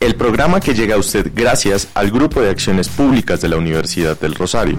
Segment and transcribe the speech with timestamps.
[0.00, 4.18] El programa que llega a usted gracias al Grupo de Acciones Públicas de la Universidad
[4.18, 4.78] del Rosario.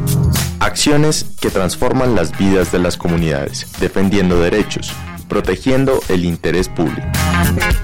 [0.60, 4.94] Acciones que transforman las vidas de las comunidades, defendiendo derechos,
[5.28, 7.06] protegiendo el interés público.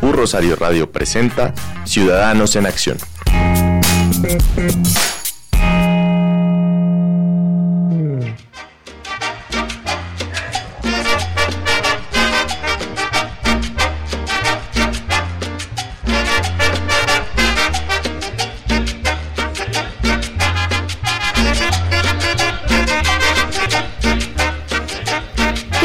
[0.02, 1.54] Un Rosario Radio presenta
[1.84, 2.98] Ciudadanos en Acción.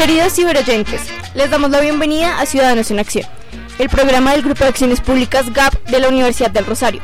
[0.01, 1.01] Queridos ciberoyentes,
[1.35, 3.27] les damos la bienvenida a Ciudadanos en Acción,
[3.77, 7.01] el programa del Grupo de Acciones Públicas GAP de la Universidad del Rosario.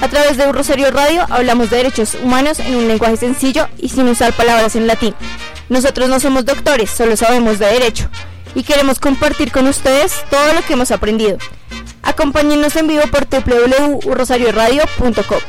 [0.00, 4.06] A través de Rosario Radio hablamos de derechos humanos en un lenguaje sencillo y sin
[4.06, 5.12] usar palabras en latín.
[5.68, 8.08] Nosotros no somos doctores, solo sabemos de derecho
[8.54, 11.38] y queremos compartir con ustedes todo lo que hemos aprendido.
[12.04, 15.40] Acompáñenos en vivo por www.rosarioradio.com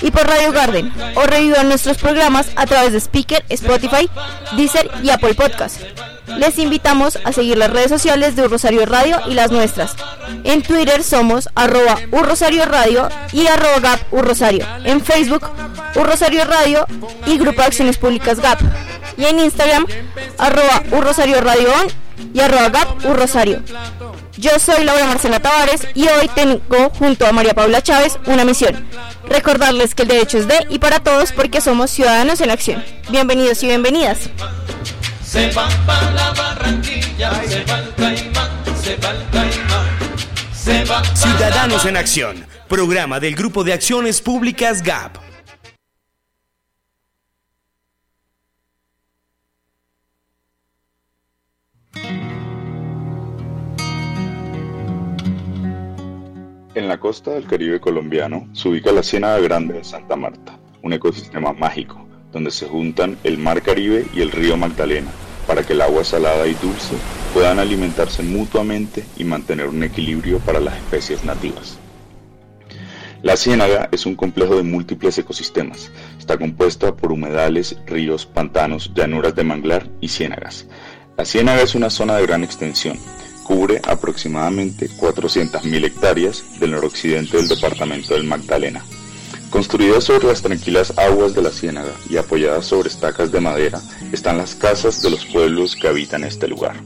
[0.00, 4.08] y por Radio Garden o revivan nuestros programas a través de Speaker, Spotify,
[4.56, 5.82] Deezer y Apple Podcast.
[6.36, 9.96] Les invitamos a seguir las redes sociales de Rosario Radio y las nuestras.
[10.44, 14.66] En Twitter somos arroba Urrosario Radio y arroba Gap Urrosario.
[14.84, 15.42] En Facebook,
[15.94, 16.86] Urrosario Radio
[17.26, 18.58] y Grupo de Acciones Públicas Gap.
[19.16, 19.86] Y en Instagram,
[20.36, 21.88] arroba Urrosario Radio On
[22.34, 23.62] y arroba Gap Urrosario.
[24.36, 28.86] Yo soy Laura Marcela Tavares y hoy tengo junto a María Paula Chávez una misión.
[29.28, 32.84] Recordarles que el derecho es de y para todos porque somos ciudadanos en acción.
[33.10, 34.30] Bienvenidos y bienvenidas.
[35.28, 38.50] Se va para la Barranquilla, se va el caimán,
[38.82, 39.86] se va el caimán,
[40.54, 45.18] se va Ciudadanos en Acción, programa del Grupo de Acciones Públicas GAP.
[56.74, 60.94] En la costa del Caribe colombiano se ubica la Ciénaga Grande de Santa Marta, un
[60.94, 65.10] ecosistema mágico donde se juntan el Mar Caribe y el río Magdalena
[65.48, 66.94] para que el agua salada y dulce
[67.32, 71.78] puedan alimentarse mutuamente y mantener un equilibrio para las especies nativas.
[73.22, 75.90] La ciénaga es un complejo de múltiples ecosistemas.
[76.18, 80.66] Está compuesta por humedales, ríos, pantanos, llanuras de manglar y ciénagas.
[81.16, 82.96] La ciénaga es una zona de gran extensión.
[83.42, 88.84] Cubre aproximadamente 400.000 hectáreas del noroccidente del departamento del Magdalena.
[89.50, 93.80] Construidas sobre las tranquilas aguas de la ciénaga y apoyadas sobre estacas de madera,
[94.12, 96.76] están las casas de los pueblos que habitan este lugar.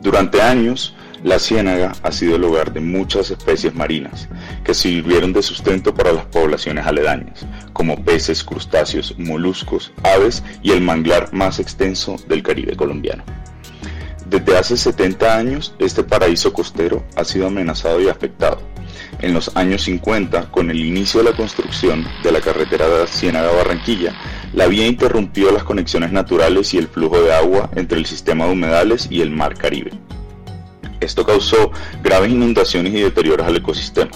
[0.00, 4.28] Durante años, la ciénaga ha sido el hogar de muchas especies marinas
[4.64, 10.80] que sirvieron de sustento para las poblaciones aledañas, como peces, crustáceos, moluscos, aves y el
[10.80, 13.22] manglar más extenso del Caribe colombiano.
[14.26, 18.71] Desde hace 70 años, este paraíso costero ha sido amenazado y afectado.
[19.20, 24.14] En los años 50, con el inicio de la construcción de la carretera de Ciénaga-Barranquilla,
[24.52, 28.52] la vía interrumpió las conexiones naturales y el flujo de agua entre el sistema de
[28.52, 29.92] humedales y el mar Caribe.
[31.00, 34.10] Esto causó graves inundaciones y deterioros al ecosistema.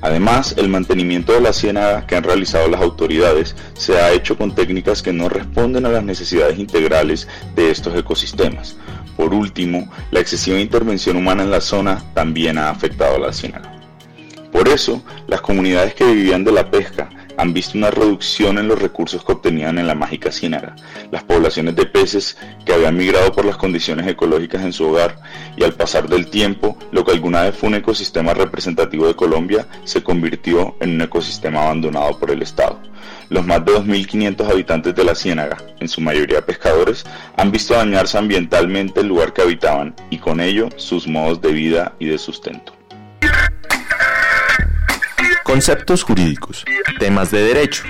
[0.00, 4.54] Además, el mantenimiento de la ciénaga que han realizado las autoridades se ha hecho con
[4.54, 8.76] técnicas que no responden a las necesidades integrales de estos ecosistemas.
[9.16, 13.75] Por último, la excesiva intervención humana en la zona también ha afectado a la ciénaga.
[14.56, 18.80] Por eso, las comunidades que vivían de la pesca han visto una reducción en los
[18.80, 20.74] recursos que obtenían en la mágica ciénaga,
[21.10, 25.18] las poblaciones de peces que habían migrado por las condiciones ecológicas en su hogar
[25.58, 29.66] y al pasar del tiempo, lo que alguna vez fue un ecosistema representativo de Colombia
[29.84, 32.80] se convirtió en un ecosistema abandonado por el Estado.
[33.28, 37.04] Los más de 2.500 habitantes de la ciénaga, en su mayoría pescadores,
[37.36, 41.94] han visto dañarse ambientalmente el lugar que habitaban y con ello sus modos de vida
[41.98, 42.75] y de sustento.
[45.56, 46.66] Conceptos jurídicos,
[46.98, 47.82] temas de derecho,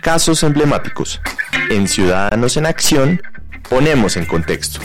[0.00, 1.20] casos emblemáticos.
[1.70, 3.22] En Ciudadanos en Acción
[3.70, 4.80] ponemos en contexto.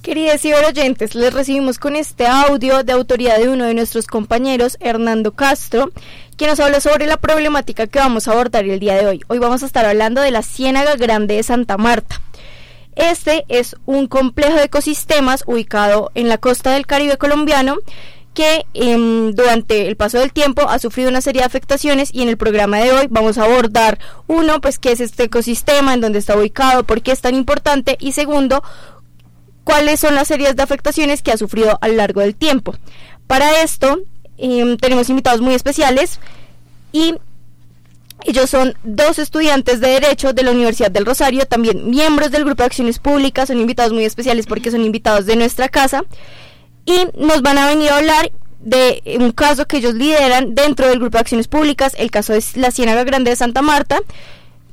[0.00, 5.32] Queridos ciberoyentes, les recibimos con este audio de autoridad de uno de nuestros compañeros, Hernando
[5.32, 5.90] Castro,
[6.38, 9.20] quien nos habla sobre la problemática que vamos a abordar el día de hoy.
[9.28, 12.22] Hoy vamos a estar hablando de la Ciénaga Grande de Santa Marta.
[12.96, 17.76] Este es un complejo de ecosistemas ubicado en la costa del Caribe colombiano
[18.38, 22.28] que em, durante el paso del tiempo ha sufrido una serie de afectaciones y en
[22.28, 23.98] el programa de hoy vamos a abordar
[24.28, 27.96] uno, pues qué es este ecosistema, en dónde está ubicado, por qué es tan importante
[27.98, 28.62] y segundo,
[29.64, 32.76] cuáles son las series de afectaciones que ha sufrido a lo largo del tiempo.
[33.26, 34.02] Para esto
[34.36, 36.20] em, tenemos invitados muy especiales
[36.92, 37.16] y
[38.24, 42.62] ellos son dos estudiantes de Derecho de la Universidad del Rosario, también miembros del Grupo
[42.62, 46.04] de Acciones Públicas, son invitados muy especiales porque son invitados de nuestra casa
[46.88, 50.98] y nos van a venir a hablar de un caso que ellos lideran dentro del
[50.98, 53.98] Grupo de Acciones Públicas, el caso es la Ciénaga Grande de Santa Marta,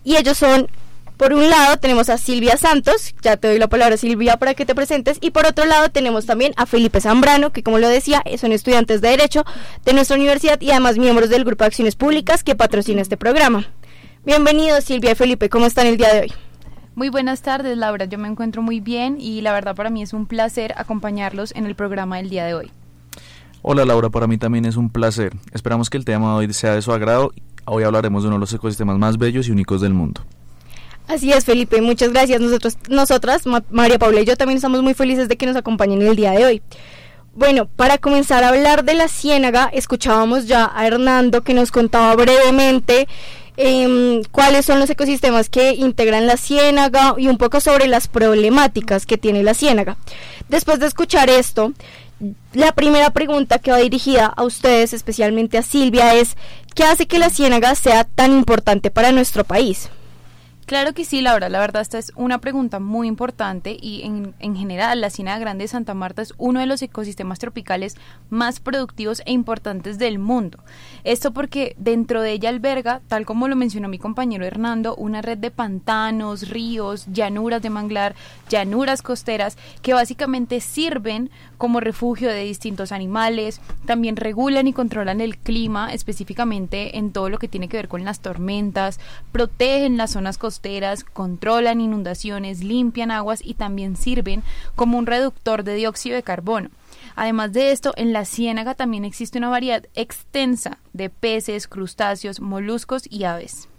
[0.05, 0.69] y ellos son,
[1.17, 4.65] por un lado tenemos a Silvia Santos, ya te doy la palabra Silvia para que
[4.65, 8.23] te presentes, y por otro lado tenemos también a Felipe Zambrano, que como lo decía,
[8.39, 9.43] son estudiantes de Derecho
[9.83, 13.67] de nuestra universidad y además miembros del Grupo de Acciones Públicas que patrocina este programa.
[14.23, 16.33] Bienvenidos Silvia y Felipe, ¿cómo están el día de hoy?
[16.95, 18.05] Muy buenas tardes, Laura.
[18.05, 21.65] Yo me encuentro muy bien y la verdad para mí es un placer acompañarlos en
[21.65, 22.71] el programa del día de hoy.
[23.61, 25.33] Hola Laura, para mí también es un placer.
[25.51, 27.33] Esperamos que el tema de hoy sea de su agrado.
[27.65, 30.21] Hoy hablaremos de uno de los ecosistemas más bellos y únicos del mundo.
[31.07, 32.39] Así es, Felipe, muchas gracias.
[32.39, 36.15] Nosotros, nosotras, María Paula y yo también estamos muy felices de que nos acompañen el
[36.15, 36.61] día de hoy.
[37.33, 42.15] Bueno, para comenzar a hablar de la ciénaga, escuchábamos ya a Hernando que nos contaba
[42.15, 43.09] brevemente
[43.57, 49.05] eh, cuáles son los ecosistemas que integran la ciénaga y un poco sobre las problemáticas
[49.05, 49.97] que tiene la ciénaga.
[50.49, 51.73] Después de escuchar esto,
[52.53, 56.35] la primera pregunta que va dirigida a ustedes, especialmente a Silvia, es
[56.73, 59.89] ¿qué hace que la ciénaga sea tan importante para nuestro país?
[60.65, 61.47] Claro que sí, Laura.
[61.47, 65.65] La verdad, esta es una pregunta muy importante y en, en, general la Ciénaga Grande
[65.65, 67.95] de Santa Marta es uno de los ecosistemas tropicales
[68.31, 70.63] más productivos e importantes del mundo.
[71.03, 75.37] Esto porque dentro de ella alberga, tal como lo mencionó mi compañero Hernando, una red
[75.37, 78.15] de pantanos, ríos, llanuras de manglar,
[78.49, 85.37] llanuras costeras que básicamente sirven como refugio de distintos animales, también regulan y controlan el
[85.37, 88.99] clima, específicamente en todo lo que tiene que ver con las tormentas,
[89.31, 94.43] protegen las zonas costeras, controlan inundaciones, limpian aguas y también sirven
[94.75, 96.69] como un reductor de dióxido de carbono.
[97.15, 103.03] Además de esto, en la ciénaga también existe una variedad extensa de peces, crustáceos, moluscos
[103.09, 103.69] y aves.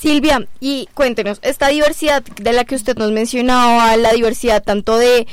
[0.00, 5.26] Silvia, y cuéntenos, esta diversidad de la que usted nos mencionaba, la diversidad tanto de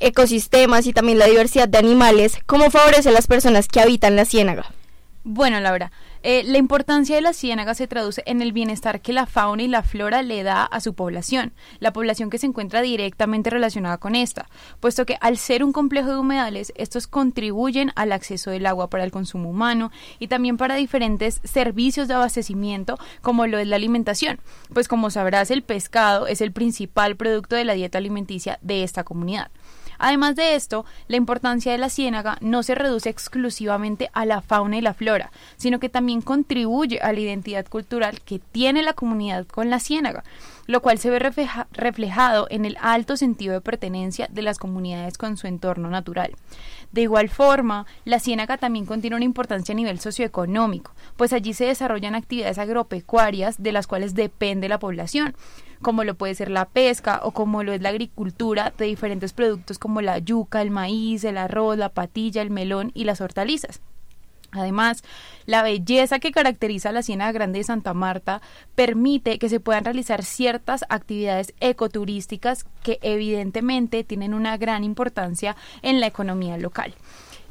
[0.00, 4.24] ecosistemas y también la diversidad de animales, ¿cómo favorece a las personas que habitan la
[4.24, 4.72] ciénaga?
[5.26, 5.90] Bueno, Laura,
[6.22, 9.68] eh, la importancia de la ciénaga se traduce en el bienestar que la fauna y
[9.68, 14.16] la flora le da a su población, la población que se encuentra directamente relacionada con
[14.16, 14.50] esta,
[14.80, 19.02] puesto que al ser un complejo de humedales, estos contribuyen al acceso del agua para
[19.02, 24.40] el consumo humano y también para diferentes servicios de abastecimiento, como lo es la alimentación,
[24.74, 29.04] pues como sabrás, el pescado es el principal producto de la dieta alimenticia de esta
[29.04, 29.50] comunidad.
[30.04, 34.76] Además de esto, la importancia de la ciénaga no se reduce exclusivamente a la fauna
[34.76, 39.46] y la flora, sino que también contribuye a la identidad cultural que tiene la comunidad
[39.46, 40.22] con la ciénaga,
[40.66, 41.18] lo cual se ve
[41.72, 46.32] reflejado en el alto sentido de pertenencia de las comunidades con su entorno natural.
[46.92, 51.64] De igual forma, la ciénaga también contiene una importancia a nivel socioeconómico, pues allí se
[51.64, 55.34] desarrollan actividades agropecuarias de las cuales depende la población,
[55.84, 59.78] como lo puede ser la pesca o como lo es la agricultura de diferentes productos
[59.78, 63.80] como la yuca, el maíz, el arroz, la patilla, el melón y las hortalizas.
[64.50, 65.02] Además,
[65.46, 68.40] la belleza que caracteriza la Ciénaga Grande de Santa Marta
[68.74, 76.00] permite que se puedan realizar ciertas actividades ecoturísticas que evidentemente tienen una gran importancia en
[76.00, 76.94] la economía local.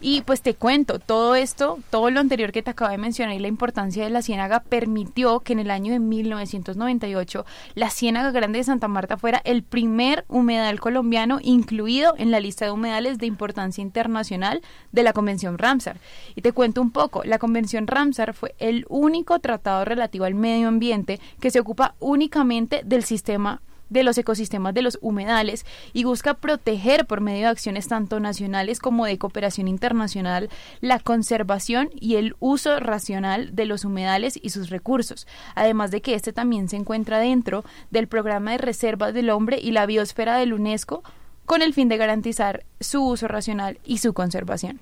[0.06, 3.40] Y pues te cuento, todo esto, todo lo anterior que te acabo de mencionar y
[3.40, 7.46] la importancia de la ciénaga permitió que en el año de 1998
[7.76, 12.66] la Ciénaga Grande de Santa Marta fuera el primer humedal colombiano incluido en la lista
[12.66, 15.96] de humedales de importancia internacional de la Convención Ramsar.
[16.36, 20.68] Y te cuento un poco, la Convención Ramsar fue el único tratado relativo al medio
[20.68, 23.62] ambiente que se ocupa únicamente del sistema
[23.94, 28.80] de los ecosistemas de los humedales y busca proteger por medio de acciones tanto nacionales
[28.80, 30.50] como de cooperación internacional
[30.82, 36.16] la conservación y el uso racional de los humedales y sus recursos, además de que
[36.16, 40.54] este también se encuentra dentro del programa de reservas del hombre y la biosfera del
[40.54, 41.04] UNESCO
[41.46, 44.80] con el fin de garantizar su uso racional y su conservación.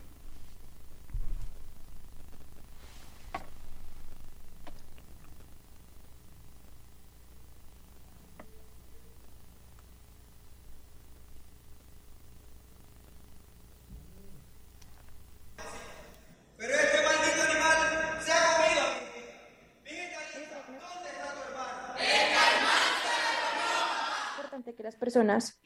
[24.81, 25.59] Que las personas,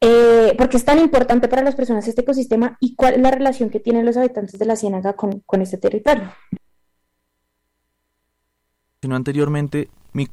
[0.00, 3.70] eh, porque es tan importante para las personas este ecosistema y cuál es la relación
[3.70, 6.32] que tienen los habitantes de la Ciénaga con, con este territorio.
[9.02, 10.28] Sino anteriormente, mi,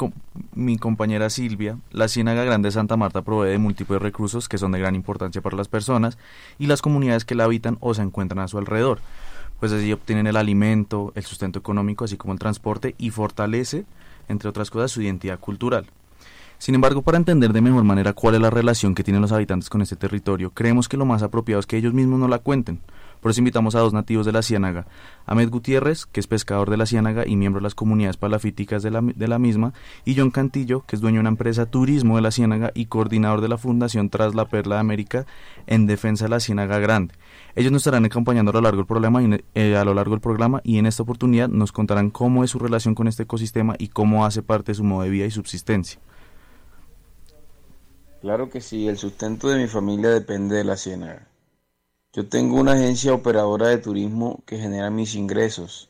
[0.53, 4.71] mi, compañera Silvia, la Ciénaga Grande de Santa Marta provee de múltiples recursos que son
[4.73, 6.17] de gran importancia para las personas
[6.59, 8.99] y las comunidades que la habitan o se encuentran a su alrededor,
[9.59, 13.85] pues así obtienen el alimento, el sustento económico, así como el transporte y fortalece,
[14.27, 15.87] entre otras cosas, su identidad cultural.
[16.59, 19.69] Sin embargo, para entender de mejor manera cuál es la relación que tienen los habitantes
[19.69, 22.81] con este territorio, creemos que lo más apropiado es que ellos mismos no la cuenten,
[23.21, 24.87] por eso invitamos a dos nativos de la Ciénaga,
[25.25, 28.91] Ahmed Gutiérrez, que es pescador de la Ciénaga y miembro de las comunidades palafíticas de
[28.91, 29.73] la, de la misma,
[30.05, 33.41] y John Cantillo, que es dueño de una empresa turismo de la Ciénaga y coordinador
[33.41, 35.25] de la Fundación Tras la Perla de América
[35.65, 37.15] en defensa de la Ciénaga Grande.
[37.55, 40.21] Ellos nos estarán acompañando a lo largo del programa y, eh, a lo largo del
[40.21, 43.87] programa y en esta oportunidad nos contarán cómo es su relación con este ecosistema y
[43.87, 45.99] cómo hace parte de su modo de vida y subsistencia.
[48.27, 51.29] Claro que sí, el sustento de mi familia depende de la ciénaga.
[52.11, 55.89] Yo tengo una agencia operadora de turismo que genera mis ingresos.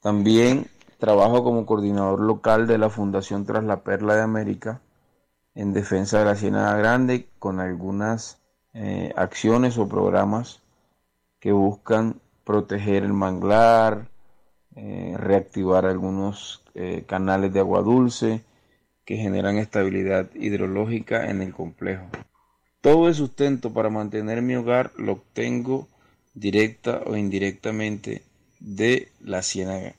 [0.00, 4.80] También trabajo como coordinador local de la Fundación Tras la Perla de América
[5.54, 8.38] en defensa de la Ciénaga Grande con algunas
[8.72, 10.62] eh, acciones o programas
[11.40, 14.08] que buscan proteger el manglar,
[14.76, 18.46] eh, reactivar algunos eh, canales de agua dulce
[19.10, 22.06] que generan estabilidad hidrológica en el complejo.
[22.80, 25.88] Todo el sustento para mantener mi hogar lo obtengo
[26.32, 28.22] directa o indirectamente
[28.60, 29.94] de la ciénaga.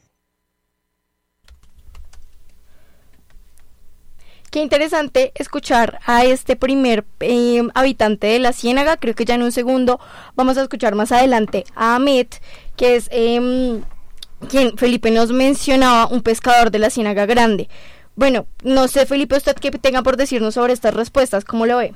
[4.50, 8.96] Qué interesante escuchar a este primer em, habitante de la ciénaga.
[8.96, 10.00] Creo que ya en un segundo
[10.38, 12.28] vamos a escuchar más adelante a Ahmed,
[12.78, 13.82] que es em,
[14.48, 17.68] quien Felipe nos mencionaba, un pescador de la ciénaga grande.
[18.16, 21.94] Bueno, no sé Felipe, usted qué tenga por decirnos sobre estas respuestas, ¿cómo lo ve?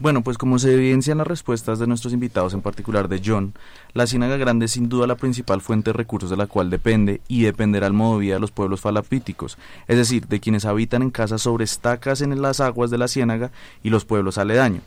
[0.00, 3.54] Bueno, pues como se evidencia en las respuestas de nuestros invitados, en particular de John,
[3.92, 7.20] la Ciénaga Grande es sin duda la principal fuente de recursos de la cual depende
[7.28, 9.56] y dependerá el modo de vida de los pueblos falapíticos,
[9.86, 13.52] es decir, de quienes habitan en casas sobre estacas en las aguas de la Ciénaga
[13.84, 14.82] y los pueblos aledaños.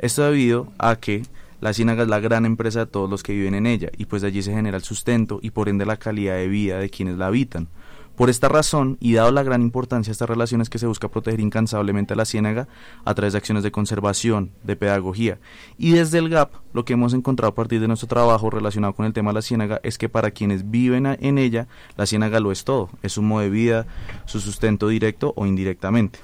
[0.00, 1.22] Esto debido a que
[1.60, 4.24] la Ciénaga es la gran empresa de todos los que viven en ella y pues
[4.24, 7.28] allí se genera el sustento y por ende la calidad de vida de quienes la
[7.28, 7.68] habitan.
[8.18, 11.38] Por esta razón, y dado la gran importancia de estas relaciones que se busca proteger
[11.38, 12.66] incansablemente a la ciénaga
[13.04, 15.38] a través de acciones de conservación, de pedagogía,
[15.78, 19.06] y desde el GAP, lo que hemos encontrado a partir de nuestro trabajo relacionado con
[19.06, 22.50] el tema de la ciénaga es que para quienes viven en ella, la ciénaga lo
[22.50, 23.86] es todo, es su modo de vida,
[24.24, 26.18] su sustento directo o indirectamente.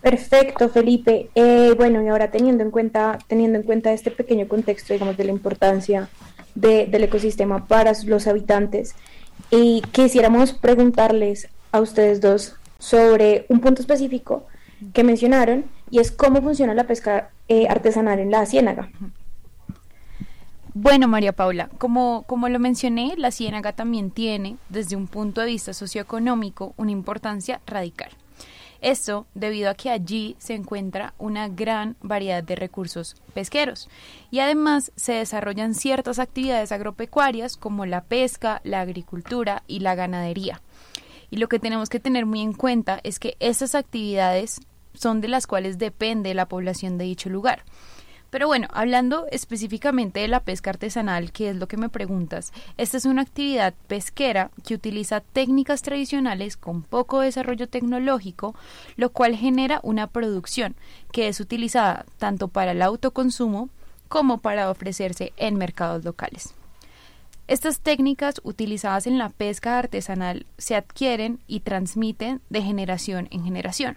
[0.00, 1.28] Perfecto, Felipe.
[1.34, 5.24] Eh, bueno, y ahora teniendo en cuenta, teniendo en cuenta este pequeño contexto, digamos, de
[5.24, 6.08] la importancia
[6.54, 8.94] del ecosistema para los habitantes,
[9.50, 14.46] y quisiéramos preguntarles a ustedes dos sobre un punto específico
[14.92, 18.90] que mencionaron y es cómo funciona la pesca eh, artesanal en la ciénaga.
[20.74, 25.48] Bueno, María Paula, como, como lo mencioné, la ciénaga también tiene, desde un punto de
[25.48, 28.10] vista socioeconómico, una importancia radical.
[28.80, 33.88] Esto debido a que allí se encuentra una gran variedad de recursos pesqueros
[34.30, 40.60] y además se desarrollan ciertas actividades agropecuarias como la pesca, la agricultura y la ganadería.
[41.30, 44.60] Y lo que tenemos que tener muy en cuenta es que estas actividades
[44.94, 47.64] son de las cuales depende la población de dicho lugar.
[48.30, 52.98] Pero bueno, hablando específicamente de la pesca artesanal, que es lo que me preguntas, esta
[52.98, 58.54] es una actividad pesquera que utiliza técnicas tradicionales con poco desarrollo tecnológico,
[58.96, 60.76] lo cual genera una producción
[61.10, 63.70] que es utilizada tanto para el autoconsumo
[64.08, 66.54] como para ofrecerse en mercados locales.
[67.46, 73.96] Estas técnicas utilizadas en la pesca artesanal se adquieren y transmiten de generación en generación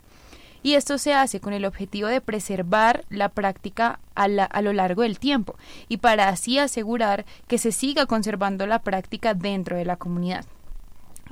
[0.64, 5.20] y esto se hace con el objetivo de preservar la práctica a, lo largo del
[5.20, 5.56] tiempo
[5.90, 10.46] y para así asegurar que se siga conservando la práctica dentro de la comunidad.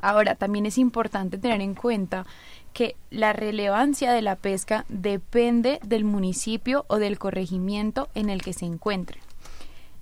[0.02, 2.26] Ahora, también es importante tener en cuenta
[2.74, 8.54] que la relevancia de la pesca depende del municipio o del corregimiento en el que
[8.54, 9.20] se encuentre.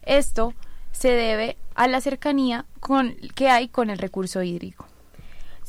[0.04, 0.54] Esto
[0.92, 4.86] se debe a la cercanía con, que hay con el recurso hídrico.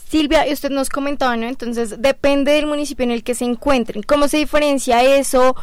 [0.08, 1.46] Silvia, usted nos comentaba, ¿no?
[1.46, 4.02] Entonces, depende del municipio en el que se encuentren.
[4.02, 5.54] ¿Cómo se diferencia eso?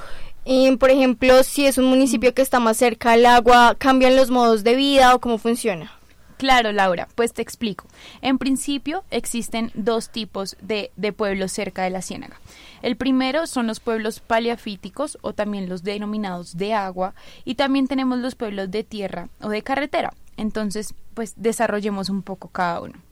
[0.78, 4.64] por ejemplo, si es un municipio que está más cerca al agua, ¿cambian los modos
[4.64, 5.92] de vida o cómo funciona?
[6.38, 7.88] Claro, Laura, pues te explico.
[8.22, 12.40] En principio existen dos tipos de, de, pueblos cerca de la ciénaga.
[12.84, 18.20] El primero son los pueblos paleafíticos o también los denominados de agua y también tenemos
[18.20, 20.14] los pueblos de tierra o de carretera.
[20.38, 23.05] Entonces, pues desarrollemos un poco cada uno.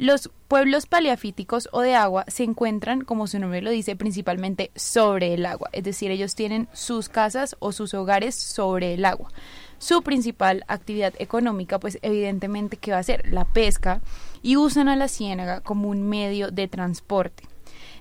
[0.00, 5.34] Los pueblos paleafíticos o de agua se encuentran, como su nombre lo dice, principalmente sobre
[5.34, 9.30] el agua, es decir, ellos tienen sus casas o sus hogares sobre el agua.
[9.76, 14.00] Su principal actividad económica, pues evidentemente que va a ser la pesca
[14.40, 17.42] y usan a la ciénaga como un medio de transporte.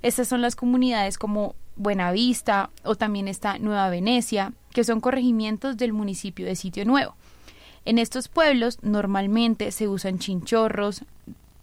[0.01, 5.91] Estas son las comunidades como Buenavista o también está Nueva Venecia, que son corregimientos del
[5.91, 7.17] municipio de Sitio Nuevo.
[7.83, 11.03] En estos pueblos normalmente se usan chinchorros.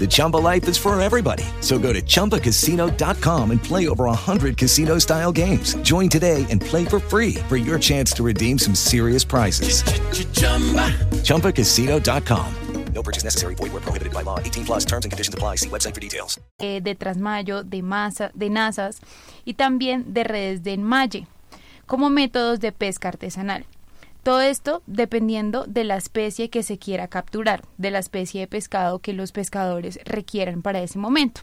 [0.00, 1.44] The Chumba life is for everybody.
[1.60, 5.74] So go to ChumbaCasino.com and play over 100 casino style games.
[5.82, 9.84] Join today and play for free for your chance to redeem some serious prizes.
[11.22, 12.46] ChumbaCasino.com.
[12.94, 13.54] No purchase necessary.
[13.54, 14.38] Void where prohibited by law.
[14.38, 15.56] 18 plus terms and conditions apply.
[15.56, 16.38] See website for details.
[16.58, 19.00] eh, de trasmayo, de masa, de nazas
[19.46, 21.26] y también de redes de enmalle,
[21.86, 23.64] como métodos de pesca artesanal.
[24.22, 29.00] Todo esto dependiendo de la especie que se quiera capturar, de la especie de pescado
[29.00, 31.42] que los pescadores requieran para ese momento.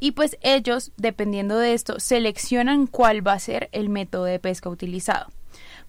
[0.00, 4.68] Y pues ellos, dependiendo de esto, seleccionan cuál va a ser el método de pesca
[4.68, 5.26] utilizado.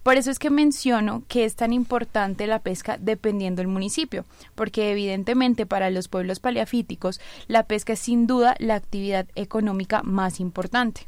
[0.02, 4.24] Por eso es que menciono que es tan importante la pesca dependiendo del municipio,
[4.54, 10.40] porque evidentemente para los pueblos paleafíticos la pesca es sin duda la actividad económica más
[10.40, 11.02] importante.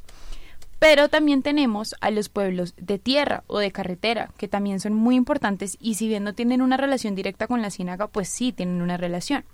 [0.82, 5.14] Pero también tenemos a los pueblos de tierra o de carretera, que también son muy
[5.14, 8.82] importantes y si bien no tienen una relación directa con la ciénaga, pues sí tienen
[8.82, 9.44] una relación.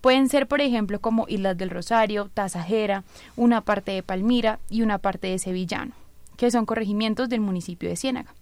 [0.00, 3.04] Pueden ser, por ejemplo, como Islas del Rosario, Tasajera,
[3.36, 5.92] una parte de Palmira y una parte de Sevillano,
[6.36, 8.34] que son corregimientos del municipio de Ciénaga.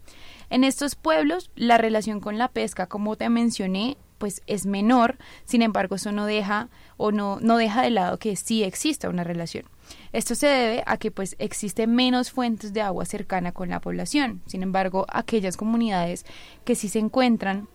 [0.49, 5.61] En estos pueblos, la relación con la pesca, como te mencioné, pues es menor, sin
[5.61, 9.67] embargo, eso no deja o no, no deja de lado que sí exista una relación.
[10.13, 14.43] Esto se debe a que pues existe menos fuentes de agua cercana con la población.
[14.47, 16.25] Sin embargo, aquellas comunidades
[16.65, 17.69] que sí se encuentran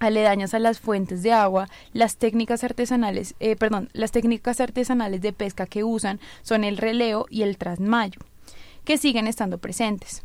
[0.00, 5.32] aledañas a las fuentes de agua, las técnicas artesanales, eh, perdón, las técnicas artesanales de
[5.32, 8.20] pesca que usan son el releo y el trasmayo,
[8.84, 10.24] que siguen estando presentes.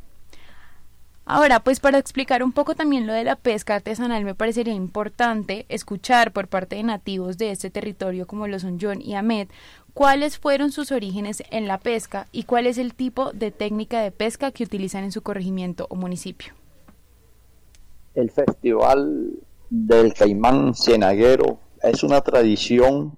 [1.28, 5.66] Ahora, pues para explicar un poco también lo de la pesca artesanal, me parecería importante
[5.70, 9.48] escuchar por parte de nativos de este territorio como lo son John y Ahmed,
[9.96, 14.12] cuáles fueron sus orígenes en la pesca y cuál es el tipo de técnica de
[14.12, 16.54] pesca que utilizan en su corregimiento o municipio.
[18.14, 23.18] El Festival del Caimán Cienaguero es una tradición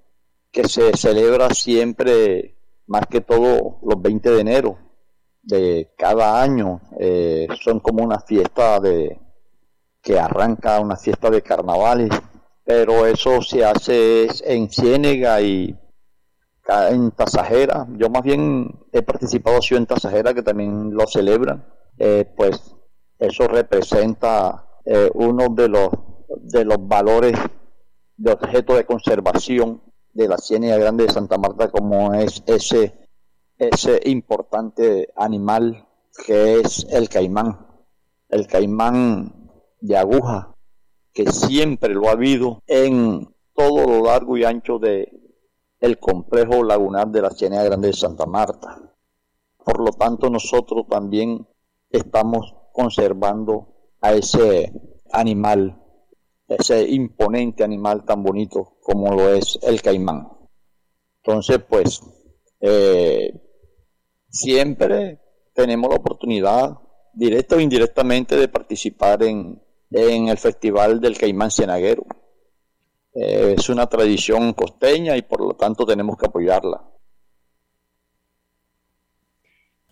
[0.52, 4.78] que se celebra siempre, más que todo los 20 de enero
[5.42, 6.82] de cada año.
[7.00, 9.20] Eh, son como una fiesta de
[10.00, 12.12] que arranca una fiesta de carnavales,
[12.64, 15.76] pero eso se hace en Ciénega y
[16.68, 17.88] en Tasajera.
[17.98, 21.66] Yo más bien he participado yo en Tasajera, que también lo celebran.
[21.98, 22.76] Eh, pues
[23.18, 25.90] eso representa eh, uno de los
[26.42, 27.38] de los valores
[28.18, 29.82] de objeto de conservación
[30.14, 32.94] de la Ciénaga Grande de Santa Marta, como es ese
[33.58, 35.88] ese importante animal
[36.26, 37.66] que es el caimán,
[38.30, 40.56] el caimán de aguja,
[41.14, 45.27] que siempre lo ha habido en todo lo largo y ancho de
[45.80, 48.82] el complejo lagunar de la Ciénaga Grande de Santa Marta.
[49.64, 51.48] Por lo tanto, nosotros también
[51.90, 54.72] estamos conservando a ese
[55.12, 55.82] animal,
[56.48, 60.30] ese imponente animal tan bonito como lo es el caimán.
[61.24, 62.02] Entonces, pues,
[62.62, 63.34] eh,
[64.30, 65.20] siempre
[65.54, 66.78] tenemos la oportunidad,
[67.14, 69.62] directa o indirectamente, de participar en,
[69.92, 72.06] en el Festival del Caimán Cienaguero.
[73.20, 76.84] Eh, es una tradición costeña y por lo tanto tenemos que apoyarla.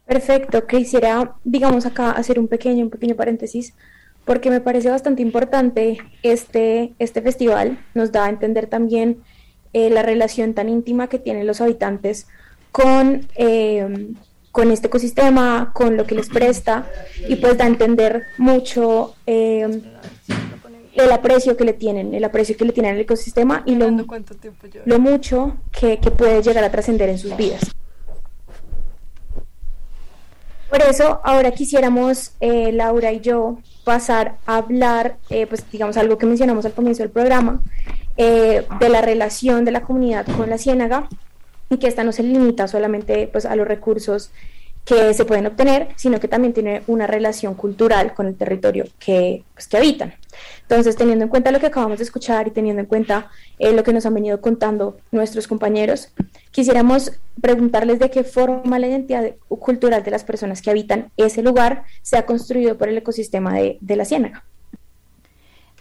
[0.06, 3.74] Perfecto, quisiera, digamos acá, hacer un pequeño, un pequeño paréntesis,
[4.26, 9.24] porque me parece bastante importante este, este festival, nos da a entender también
[9.74, 12.28] eh, la relación tan íntima que tienen los habitantes
[12.72, 14.14] con, eh,
[14.52, 16.88] con este ecosistema, con lo que les presta,
[17.28, 19.16] y pues da a entender mucho
[20.96, 23.90] el aprecio que le tienen, el aprecio que le tienen al ecosistema y lo,
[24.86, 27.76] lo mucho que, que puede llegar a trascender en sus vidas.
[30.70, 36.18] Por eso, ahora quisiéramos, eh, Laura y yo, pasar a hablar, eh, pues digamos, algo
[36.18, 37.62] que mencionamos al comienzo del programa,
[38.18, 41.08] eh, de la relación de la comunidad con la ciénaga
[41.70, 44.32] y que esta no se limita solamente pues, a los recursos
[44.86, 49.44] que se pueden obtener, sino que también tiene una relación cultural con el territorio que,
[49.54, 50.14] pues, que habitan.
[50.62, 53.84] Entonces, teniendo en cuenta lo que acabamos de escuchar y teniendo en cuenta eh, lo
[53.84, 56.10] que nos han venido contando nuestros compañeros,
[56.52, 61.84] quisiéramos preguntarles de qué forma la identidad cultural de las personas que habitan ese lugar
[62.02, 64.44] se ha construido por el ecosistema de, de la ciénaga.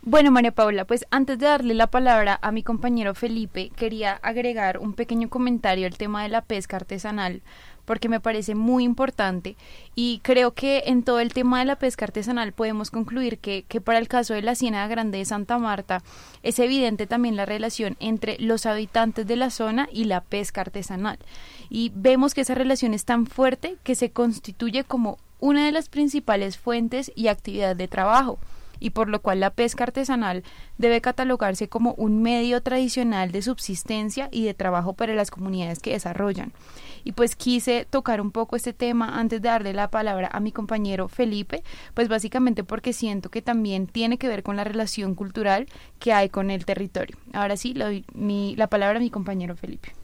[0.06, 4.76] Bueno, María Paula, pues antes de darle la palabra a mi compañero Felipe, quería agregar
[4.76, 7.40] un pequeño comentario al tema de la pesca artesanal,
[7.84, 9.56] porque me parece muy importante
[9.94, 13.80] y creo que en todo el tema de la pesca artesanal podemos concluir que, que
[13.80, 16.02] para el caso de la Ciénaga Grande de Santa Marta
[16.42, 21.18] es evidente también la relación entre los habitantes de la zona y la pesca artesanal.
[21.70, 25.88] Y vemos que esa relación es tan fuerte que se constituye como una de las
[25.88, 28.38] principales fuentes y actividades de trabajo
[28.84, 30.44] y por lo cual la pesca artesanal
[30.76, 35.92] debe catalogarse como un medio tradicional de subsistencia y de trabajo para las comunidades que
[35.92, 36.52] desarrollan.
[37.02, 40.52] Y pues quise tocar un poco este tema antes de darle la palabra a mi
[40.52, 41.62] compañero Felipe,
[41.94, 45.66] pues básicamente porque siento que también tiene que ver con la relación cultural
[45.98, 47.16] que hay con el territorio.
[47.32, 47.74] Ahora sí,
[48.12, 49.94] mi, la palabra a mi compañero Felipe.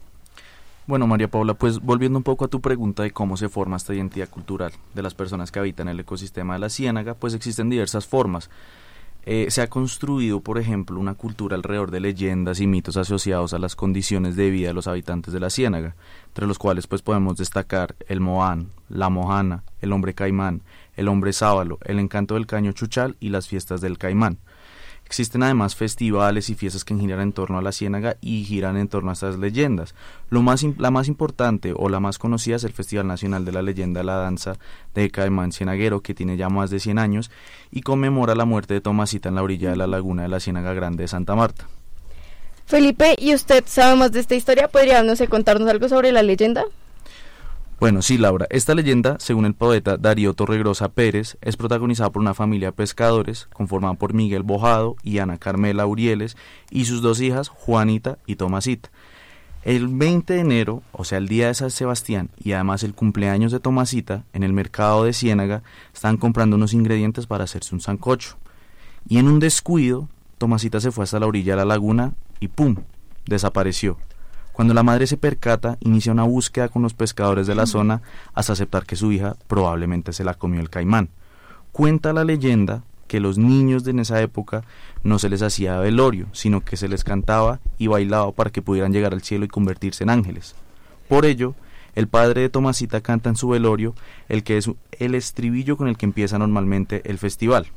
[0.87, 3.93] Bueno, María Paula, pues volviendo un poco a tu pregunta de cómo se forma esta
[3.93, 8.07] identidad cultural de las personas que habitan el ecosistema de la ciénaga, pues existen diversas
[8.07, 8.49] formas.
[9.23, 13.59] Eh, se ha construido, por ejemplo, una cultura alrededor de leyendas y mitos asociados a
[13.59, 15.95] las condiciones de vida de los habitantes de la ciénaga,
[16.29, 20.63] entre los cuales pues podemos destacar el Moán, la Mojana, el hombre caimán,
[20.95, 24.39] el hombre sábalo, el encanto del caño chuchal y las fiestas del caimán.
[25.11, 28.87] Existen además festivales y fiestas que giran en torno a la ciénaga y giran en
[28.87, 29.93] torno a estas leyendas.
[30.29, 33.61] Lo más, la más importante o la más conocida es el Festival Nacional de la
[33.61, 34.55] Leyenda de la Danza
[34.95, 37.29] de Caimán Cienaguero, que tiene ya más de 100 años
[37.71, 40.73] y conmemora la muerte de Tomasita en la orilla de la laguna de la Ciénaga
[40.73, 41.67] Grande de Santa Marta.
[42.65, 44.69] Felipe, ¿y usted sabe más de esta historia?
[44.69, 46.63] ¿Podría, contarnos algo sobre la leyenda?
[47.81, 48.45] Bueno, sí, Laura.
[48.51, 53.47] Esta leyenda, según el poeta Darío Torregrosa Pérez, es protagonizada por una familia de pescadores
[53.53, 56.37] conformada por Miguel Bojado y Ana Carmela Urieles
[56.69, 58.91] y sus dos hijas, Juanita y Tomasita.
[59.63, 63.51] El 20 de enero, o sea, el día de San Sebastián y además el cumpleaños
[63.51, 68.37] de Tomasita, en el mercado de Ciénaga, están comprando unos ingredientes para hacerse un sancocho.
[69.09, 72.75] Y en un descuido, Tomasita se fue hasta la orilla de la laguna y ¡pum!
[73.25, 73.97] desapareció.
[74.53, 78.01] Cuando la madre se percata, inicia una búsqueda con los pescadores de la zona
[78.33, 81.09] hasta aceptar que su hija probablemente se la comió el caimán.
[81.71, 84.63] Cuenta la leyenda que los niños de en esa época
[85.03, 88.93] no se les hacía velorio, sino que se les cantaba y bailaba para que pudieran
[88.93, 90.55] llegar al cielo y convertirse en ángeles.
[91.09, 91.53] Por ello,
[91.95, 93.95] el padre de Tomasita canta en su velorio
[94.29, 97.67] el que es el estribillo con el que empieza normalmente el festival.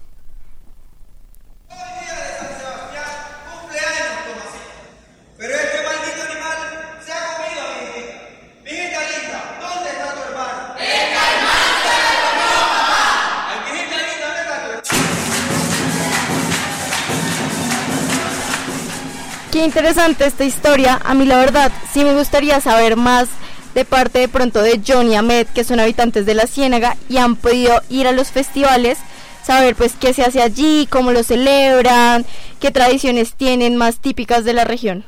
[19.55, 21.01] Qué interesante esta historia.
[21.05, 23.29] A mí la verdad sí me gustaría saber más
[23.77, 27.19] de parte de pronto de Johnny y Ahmed, que son habitantes de la Ciénaga y
[27.19, 28.99] han podido ir a los festivales,
[29.45, 32.27] saber pues qué se hace allí, cómo lo celebran,
[32.59, 35.05] qué tradiciones tienen más típicas de la región.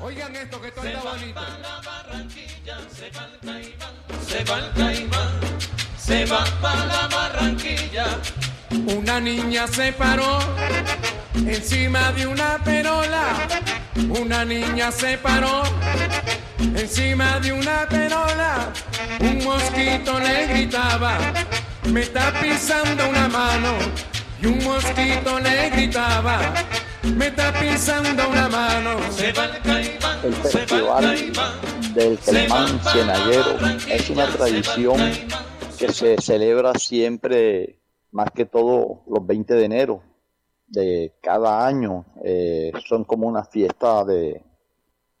[0.00, 1.40] Oigan esto que está bonito.
[4.28, 5.40] Se va el caimán,
[5.98, 7.17] se va para la Barranquilla.
[8.70, 10.38] Una niña se paró
[11.34, 13.48] encima de una perola.
[14.20, 15.62] Una niña se paró
[16.58, 18.72] encima de una perola.
[19.20, 21.18] Un mosquito le gritaba,
[21.84, 23.74] me está pisando una mano.
[24.40, 26.38] Y un mosquito le gritaba,
[27.02, 28.98] me está pisando una mano.
[29.10, 31.32] Se va el caimán, El festival
[31.94, 35.12] del caimán cienaguero es una tradición
[35.78, 37.77] que se celebra siempre,
[38.12, 40.02] más que todo los 20 de enero
[40.66, 42.04] de cada año.
[42.24, 44.44] Eh, son como una fiesta de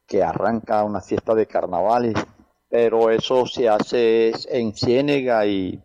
[0.06, 2.14] que arranca una fiesta de carnavales,
[2.68, 5.82] pero eso se hace en Ciénega y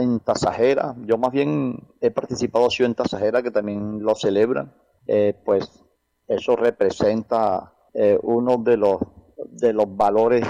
[0.00, 0.94] en Tasajera.
[1.06, 4.72] Yo más bien he participado sí, en Tasajera, que también lo celebran.
[5.06, 5.84] Eh, pues
[6.26, 8.98] eso representa eh, uno de los,
[9.50, 10.46] de los valores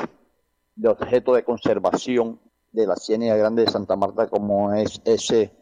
[0.74, 2.40] de objeto de conservación
[2.72, 5.52] de la Ciénaga Grande de Santa Marta como es ese,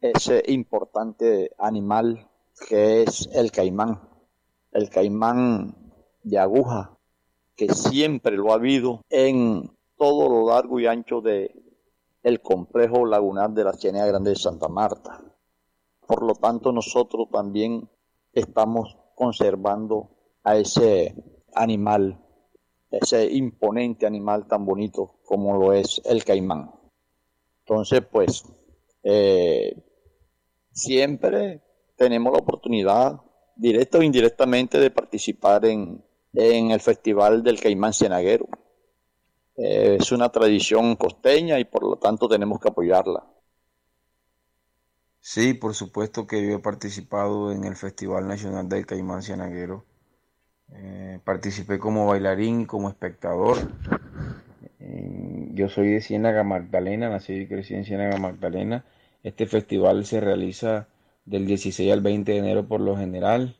[0.00, 2.28] ese importante animal
[2.68, 4.00] que es el caimán,
[4.72, 5.74] el caimán
[6.22, 6.96] de aguja,
[7.54, 11.54] que siempre lo ha habido en todo lo largo y ancho de
[12.22, 15.22] el complejo lagunar de la Ciénaga Grande de Santa Marta.
[16.06, 17.88] Por lo tanto, nosotros también
[18.32, 20.10] estamos conservando
[20.42, 21.14] a ese
[21.54, 22.20] animal,
[23.00, 26.70] ese imponente animal tan bonito como lo es el caimán.
[27.60, 28.44] Entonces, pues,
[29.02, 29.76] eh,
[30.72, 31.62] siempre
[31.96, 33.20] tenemos la oportunidad,
[33.56, 36.04] directa o indirectamente, de participar en,
[36.34, 38.46] en el Festival del Caimán Cienaguero.
[39.56, 43.26] Eh, es una tradición costeña y por lo tanto tenemos que apoyarla.
[45.28, 49.84] Sí, por supuesto que yo he participado en el Festival Nacional del Caimán Cianaguero.
[50.72, 53.58] Eh, participé como bailarín como espectador.
[54.80, 58.84] Eh, yo soy de Ciénaga Magdalena, nací y crecí en Ciénaga Magdalena.
[59.22, 60.88] Este festival se realiza
[61.24, 63.56] del 16 al 20 de enero por lo general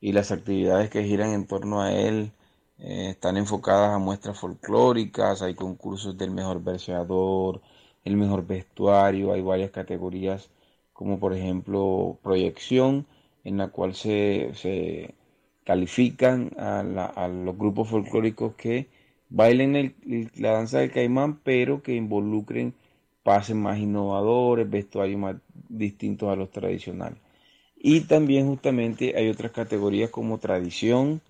[0.00, 2.32] y las actividades que giran en torno a él
[2.78, 7.62] eh, están enfocadas a muestras folclóricas, hay concursos del mejor verseador,
[8.04, 10.50] el mejor vestuario, hay varias categorías
[10.92, 13.06] como por ejemplo proyección
[13.44, 15.14] en la cual se, se
[15.64, 18.88] califican a, la, a, los grupos folclóricos que
[19.30, 22.74] bailen el, la danza del caimán pero que involucren
[23.22, 25.36] pases más innovadores, vestuarios más
[25.68, 27.18] distintos a los tradicionales.
[27.76, 31.22] Y también justamente hay otras categorías como tradición,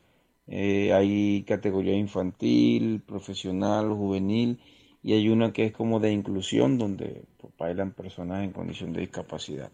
[0.46, 4.60] eh, hay categoría infantil, profesional, juvenil
[5.02, 9.00] y hay una que es como de inclusión donde pues, bailan personas en condición de
[9.02, 9.70] discapacidad.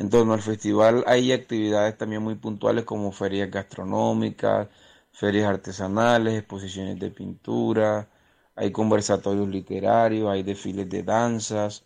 [0.00, 4.68] En torno al festival hay actividades también muy puntuales como ferias gastronómicas,
[5.12, 8.08] ferias artesanales, exposiciones de pintura,
[8.56, 11.84] hay conversatorios literarios, hay desfiles de danzas,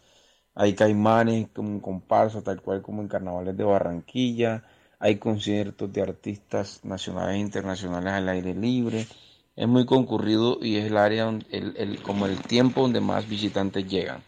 [0.54, 4.62] hay caimanes como comparsa, tal cual como en carnavales de Barranquilla,
[5.00, 9.08] hay conciertos de artistas nacionales e internacionales al aire libre.
[9.56, 13.88] Es muy concurrido y es el área, el, el, como el tiempo donde más visitantes
[13.88, 14.22] llegan.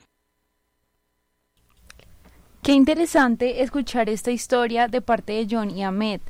[2.66, 6.20] Qué interesante escuchar esta historia de parte de John y Ahmed.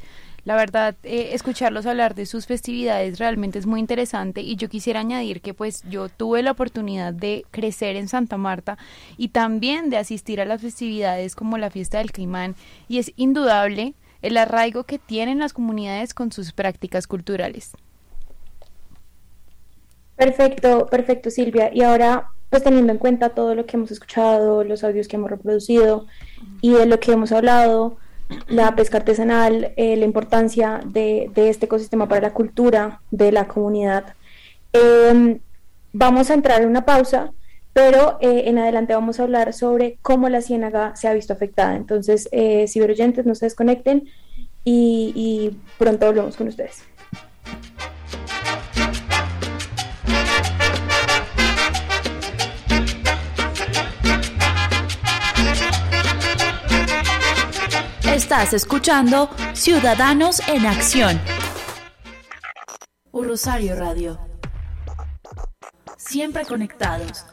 [0.44, 5.01] La verdad, eh, escucharlos hablar de sus festividades realmente es muy interesante y yo quisiera
[5.01, 8.77] añadir que pues yo tuve la oportunidad de crecer en Santa Marta
[9.16, 12.55] y también de asistir a las festividades como la fiesta del Caimán
[12.87, 17.72] y es indudable el arraigo que tienen las comunidades con sus prácticas culturales.
[20.16, 21.70] Perfecto, perfecto Silvia.
[21.72, 25.30] Y ahora, pues teniendo en cuenta todo lo que hemos escuchado, los audios que hemos
[25.30, 26.06] reproducido
[26.61, 27.96] y de lo que hemos hablado,
[28.48, 34.14] la pesca artesanal, eh, la importancia de, este ecosistema para la cultura de la comunidad,
[34.72, 35.40] eh,
[35.92, 37.32] vamos a entrar en una pausa,
[37.72, 41.76] pero eh, en adelante vamos a hablar sobre cómo la ciénaga se ha visto afectada.
[41.76, 44.09] Entonces, eh, ciberoyentes, no se desconecten
[44.68, 46.82] y pronto volvemos con ustedes.
[58.27, 61.21] Estás escuchando Ciudadanos en Acción.
[63.12, 64.19] Rosario Radio.
[65.97, 67.25] Siempre conectados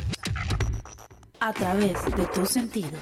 [1.39, 3.01] a través de tus sentidos.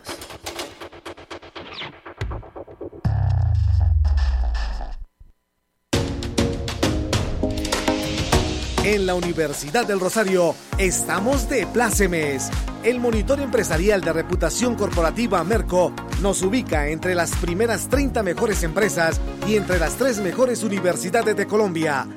[8.83, 12.49] En la Universidad del Rosario estamos de plácemes.
[12.83, 19.21] El monitor empresarial de reputación corporativa Merco nos ubica entre las primeras 30 mejores empresas
[19.47, 22.07] y entre las tres mejores universidades de Colombia.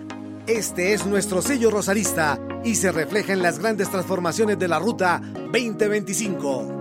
[0.46, 5.20] Este es nuestro sello rosarista y se refleja en las grandes transformaciones de la Ruta
[5.53, 6.81] 2025.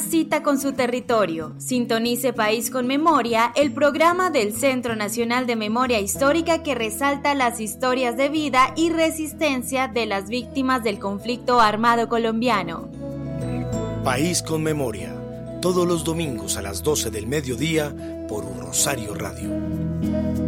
[0.00, 1.54] cita con su territorio.
[1.58, 7.60] Sintonice País con Memoria, el programa del Centro Nacional de Memoria Histórica que resalta las
[7.60, 12.88] historias de vida y resistencia de las víctimas del conflicto armado colombiano.
[14.04, 15.14] País con Memoria,
[15.60, 17.94] todos los domingos a las 12 del mediodía
[18.28, 20.47] por Rosario Radio.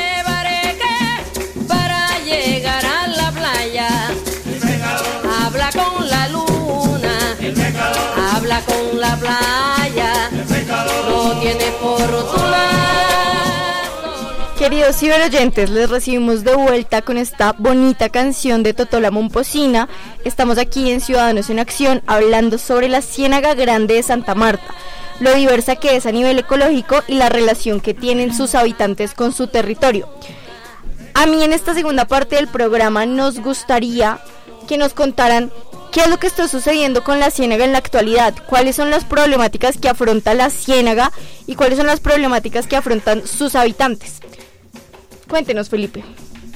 [11.51, 12.11] No tiene por
[14.57, 19.89] Queridos ciberoyentes, les recibimos de vuelta con esta bonita canción de Totola Momposina.
[20.23, 24.73] Estamos aquí en Ciudadanos en Acción hablando sobre la Ciénaga Grande de Santa Marta,
[25.19, 29.33] lo diversa que es a nivel ecológico y la relación que tienen sus habitantes con
[29.33, 30.07] su territorio.
[31.15, 34.19] A mí en esta segunda parte del programa nos gustaría
[34.67, 35.51] que nos contaran
[35.91, 39.03] qué es lo que está sucediendo con la ciénaga en la actualidad, cuáles son las
[39.03, 41.11] problemáticas que afronta la ciénaga
[41.47, 44.19] y cuáles son las problemáticas que afrontan sus habitantes.
[45.27, 46.03] Cuéntenos, Felipe.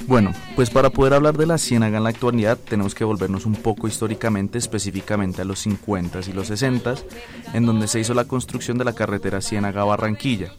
[0.06, 3.56] Bueno, pues para poder hablar de la ciénaga en la actualidad tenemos que volvernos un
[3.56, 7.04] poco históricamente, específicamente a los 50s y los 60s,
[7.52, 10.52] en donde se hizo la construcción de la carretera Ciénaga-Barranquilla.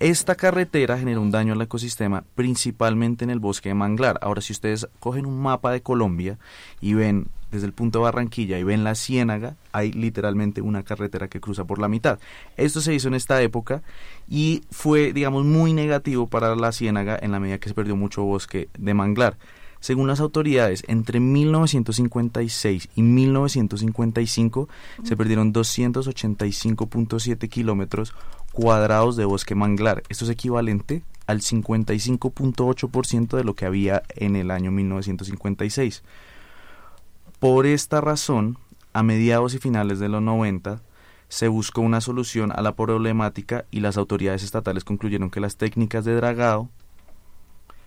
[0.00, 4.18] Esta carretera generó un daño al ecosistema, principalmente en el bosque de manglar.
[4.20, 6.38] Ahora, si ustedes cogen un mapa de Colombia
[6.80, 11.28] y ven desde el punto de Barranquilla y ven la ciénaga, hay literalmente una carretera
[11.28, 12.18] que cruza por la mitad.
[12.56, 13.82] Esto se hizo en esta época
[14.28, 18.22] y fue, digamos, muy negativo para la ciénaga en la medida que se perdió mucho
[18.22, 19.36] bosque de manglar.
[19.80, 24.68] Según las autoridades, entre 1956 y 1955
[25.02, 28.14] se perdieron 285.7 kilómetros
[28.52, 30.04] cuadrados de bosque manglar.
[30.08, 36.02] Esto es equivalente al 55.8% de lo que había en el año 1956.
[37.42, 38.56] Por esta razón,
[38.92, 40.80] a mediados y finales de los 90,
[41.28, 46.04] se buscó una solución a la problemática y las autoridades estatales concluyeron que las técnicas
[46.04, 46.68] de dragado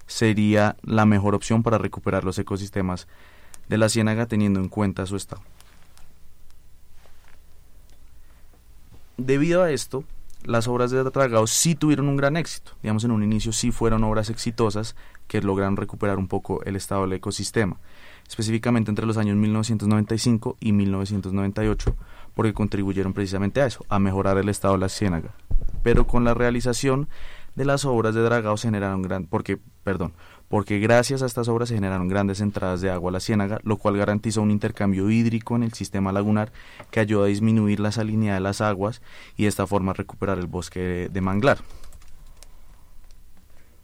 [0.08, 3.08] sería la mejor opción para recuperar los ecosistemas
[3.70, 5.42] de la ciénaga teniendo en cuenta su estado.
[9.16, 10.04] Debido a esto,
[10.44, 12.74] las obras de dragado sí tuvieron un gran éxito.
[12.84, 14.98] Digamos, en un inicio sí fueron obras exitosas
[15.30, 17.78] que lograron recuperar un poco el estado del ecosistema,
[18.28, 21.96] específicamente entre los años 1995 y 1998,
[22.34, 25.32] porque contribuyeron precisamente a eso, a mejorar el estado de la ciénaga.
[25.84, 27.08] Pero con la realización
[27.56, 30.14] de las obras de dragado se generaron gran, porque, perdón,
[30.50, 33.78] porque gracias a estas obras se generaron grandes entradas de agua a la ciénaga, lo
[33.78, 36.52] cual garantiza un intercambio hídrico en el sistema lagunar
[36.92, 39.02] que ayuda a disminuir la salinidad de las aguas
[39.38, 41.60] y de esta forma recuperar el bosque de manglar.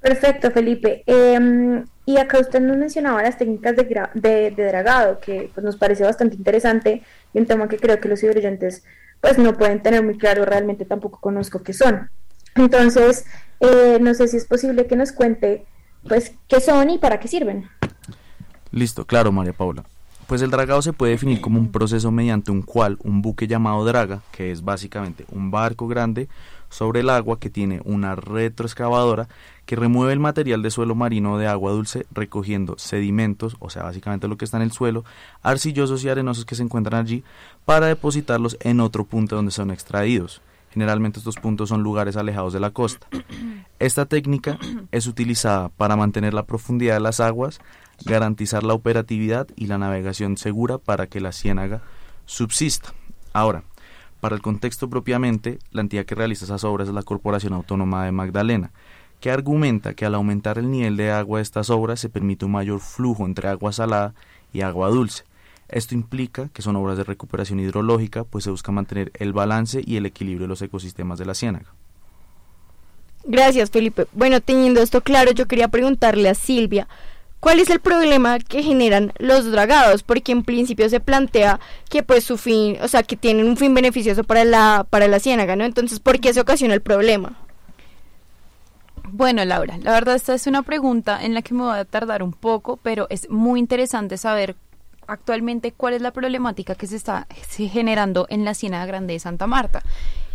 [0.01, 1.03] Perfecto, Felipe.
[1.05, 6.03] Em, y acá usted nos mencionaba las técnicas de, de, dragado, que pues, nos parece
[6.03, 8.83] bastante interesante y un tema que creo que los ciberoyentes
[9.19, 12.09] pues no pueden tener muy claro, realmente tampoco conozco qué son.
[12.55, 13.25] Entonces,
[13.59, 15.65] eh, no sé si es posible que nos cuente
[16.07, 17.69] pues qué son y para qué sirven.
[18.71, 19.83] Listo, claro, María Paula.
[20.25, 23.85] Pues el dragado se puede definir como un proceso mediante un cual un buque llamado
[23.85, 26.29] draga, que es básicamente un barco grande
[26.71, 29.27] sobre el agua que tiene una retroexcavadora
[29.65, 34.27] que remueve el material de suelo marino de agua dulce recogiendo sedimentos, o sea, básicamente
[34.27, 35.05] lo que está en el suelo,
[35.43, 37.23] arcillosos y arenosos que se encuentran allí,
[37.65, 40.41] para depositarlos en otro punto donde son extraídos.
[40.71, 43.05] Generalmente estos puntos son lugares alejados de la costa.
[43.79, 44.57] Esta técnica
[44.91, 47.59] es utilizada para mantener la profundidad de las aguas,
[48.05, 51.81] garantizar la operatividad y la navegación segura para que la ciénaga
[52.25, 52.93] subsista.
[53.33, 53.63] Ahora,
[54.21, 58.11] para el contexto propiamente, la entidad que realiza esas obras es la Corporación Autónoma de
[58.11, 58.71] Magdalena,
[59.19, 62.51] que argumenta que al aumentar el nivel de agua de estas obras se permite un
[62.51, 64.13] mayor flujo entre agua salada
[64.53, 65.23] y agua dulce.
[65.67, 69.97] Esto implica que son obras de recuperación hidrológica, pues se busca mantener el balance y
[69.97, 71.73] el equilibrio de los ecosistemas de la ciénaga.
[73.23, 74.07] Gracias, Felipe.
[74.13, 76.87] Bueno, teniendo esto claro, yo quería preguntarle a Silvia,
[77.41, 80.03] ¿Cuál es el problema que generan los dragados?
[80.03, 83.73] Porque en principio se plantea que pues su fin, o sea, que tienen un fin
[83.73, 85.65] beneficioso para la para la ciénaga, ¿no?
[85.65, 87.39] Entonces, ¿por qué se ocasiona el problema?
[89.09, 92.21] Bueno, Laura, la verdad esta es una pregunta en la que me voy a tardar
[92.21, 94.55] un poco, pero es muy interesante saber
[95.07, 97.25] actualmente cuál es la problemática que se está
[97.57, 99.81] generando en la Ciénaga Grande de Santa Marta.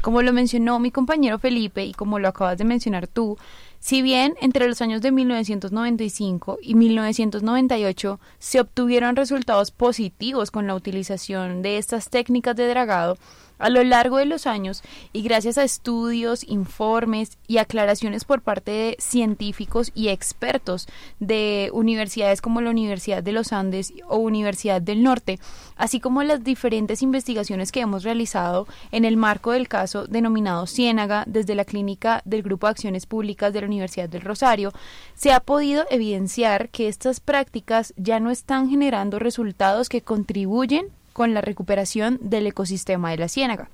[0.02, 3.38] Como lo mencionó mi compañero Felipe y como lo acabas de mencionar tú,
[3.86, 10.74] si bien entre los años de 1995 y 1998 se obtuvieron resultados positivos con la
[10.74, 13.16] utilización de estas técnicas de dragado,
[13.58, 14.82] a lo largo de los años
[15.12, 20.86] y gracias a estudios, informes y aclaraciones por parte de científicos y expertos
[21.20, 25.38] de universidades como la Universidad de los Andes o Universidad del Norte,
[25.76, 31.24] así como las diferentes investigaciones que hemos realizado en el marco del caso denominado Ciénaga
[31.26, 34.72] desde la clínica del Grupo de Acciones Públicas de la Universidad del Rosario,
[35.14, 41.32] se ha podido evidenciar que estas prácticas ya no están generando resultados que contribuyen con
[41.32, 43.70] la recuperación del ecosistema de la ciénaga.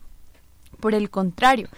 [0.78, 1.68] Por el contrario,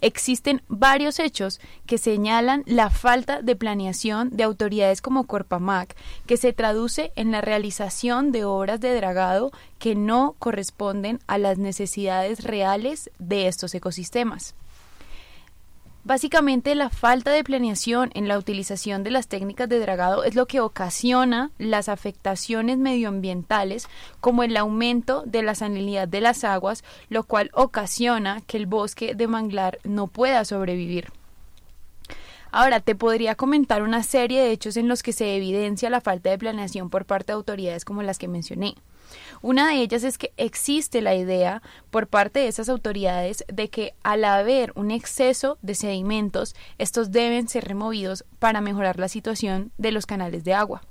[0.00, 5.94] existen varios hechos que señalan la falta de planeación de autoridades como Corpamac,
[6.26, 11.56] que se traduce en la realización de obras de dragado que no corresponden a las
[11.56, 14.56] necesidades reales de estos ecosistemas.
[16.04, 20.46] Básicamente la falta de planeación en la utilización de las técnicas de dragado es lo
[20.46, 23.86] que ocasiona las afectaciones medioambientales
[24.20, 29.14] como el aumento de la salinidad de las aguas, lo cual ocasiona que el bosque
[29.14, 31.12] de manglar no pueda sobrevivir.
[32.50, 36.30] Ahora, te podría comentar una serie de hechos en los que se evidencia la falta
[36.30, 38.74] de planeación por parte de autoridades como las que mencioné.
[39.42, 43.92] Una de ellas es que existe la idea por parte de esas autoridades de que
[44.04, 49.90] al haber un exceso de sedimentos, estos deben ser removidos para mejorar la situación de
[49.90, 50.82] los canales de agua.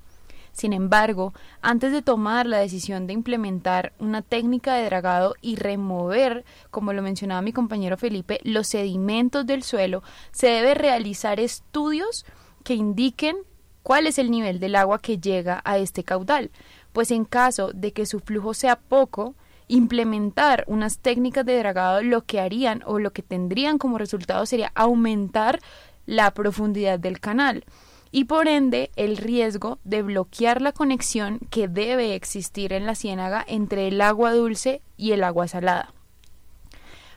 [0.52, 6.44] Sin embargo, antes de tomar la decisión de implementar una técnica de dragado y remover,
[6.72, 12.26] como lo mencionaba mi compañero Felipe, los sedimentos del suelo, se debe realizar estudios
[12.66, 13.38] que indiquen
[13.82, 16.52] cuál es el nivel del agua que llega a este caudal,
[16.94, 19.36] pues en caso de que su flujo sea poco,
[19.68, 24.72] implementar unas técnicas de dragado lo que harían o lo que tendrían como resultado sería
[24.76, 25.60] aumentar
[26.06, 27.64] la profundidad del canal
[28.12, 33.44] y por ende el riesgo de bloquear la conexión que debe existir en la ciénaga
[33.48, 35.94] entre el agua dulce y el agua salada.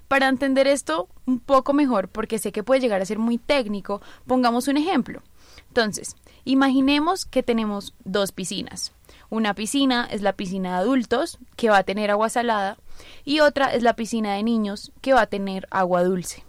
[0.06, 4.00] Para entender esto un poco mejor, porque sé que puede llegar a ser muy técnico,
[4.26, 5.22] pongamos un ejemplo.
[5.68, 6.14] Entonces,
[6.44, 8.92] imaginemos que tenemos dos piscinas.
[9.30, 12.76] Una piscina es la piscina de adultos, que va a tener agua salada,
[13.24, 16.44] y otra es la piscina de niños, que va a tener agua dulce.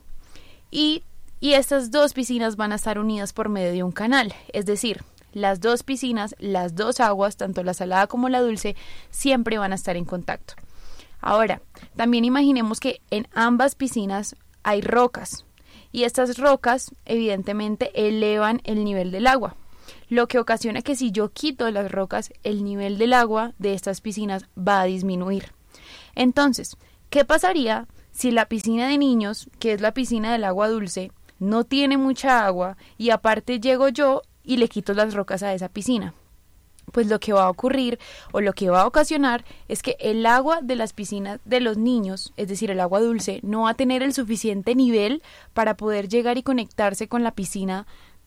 [0.72, 1.04] Y,
[1.40, 5.04] y estas dos piscinas van a estar unidas por medio de un canal, es decir,
[5.32, 8.76] las dos piscinas, las dos aguas, tanto la salada como la dulce,
[9.10, 10.54] siempre van a estar en contacto.
[11.20, 11.62] Ahora,
[11.96, 15.46] también imaginemos que en ambas piscinas hay rocas
[15.92, 19.56] y estas rocas evidentemente elevan el nivel del agua
[20.10, 24.02] lo que ocasiona que si yo quito las rocas, el nivel del agua de estas
[24.02, 25.54] piscinas va a disminuir.
[26.16, 26.78] Entonces,
[27.10, 31.64] ¿qué pasaría si la piscina de niños, que es la piscina del agua dulce, no
[31.64, 36.14] tiene mucha agua y aparte llego yo y le quito las rocas a esa piscina
[36.92, 38.00] pues lo que va a ocurrir
[38.32, 41.78] o lo que va a ocasionar es que el agua de las piscinas de los
[41.78, 45.22] niños, es decir, el agua dulce, no va a tener el suficiente nivel
[45.54, 47.86] para poder llegar y conectarse con la piscina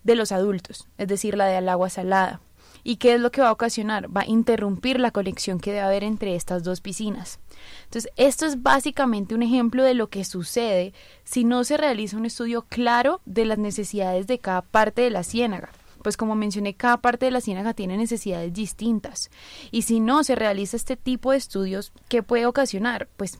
[0.08, 2.40] de los adultos, es decir, la del agua salada.
[2.82, 4.08] ¿Y qué es lo que va a ocasionar?
[4.16, 7.40] Va a interrumpir la conexión que debe haber entre estas dos piscinas.
[7.84, 10.94] Entonces, esto es básicamente un ejemplo de lo que sucede
[11.24, 15.22] si no se realiza un estudio claro de las necesidades de cada parte de la
[15.22, 15.70] ciénaga
[16.02, 19.30] pues como mencioné, cada parte de la ciénaga tiene necesidades distintas.
[19.70, 23.08] Y si no se realiza este tipo de estudios, ¿qué puede ocasionar?
[23.16, 23.38] Pues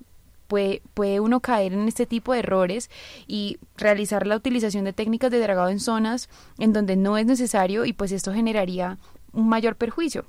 [0.49, 2.91] Puede, puede, uno caer en este tipo de errores
[3.27, 6.29] y realizar la utilización de técnicas de dragado en zonas
[6.59, 8.99] en donde no es necesario y pues esto generaría
[9.33, 10.25] un mayor perjuicio.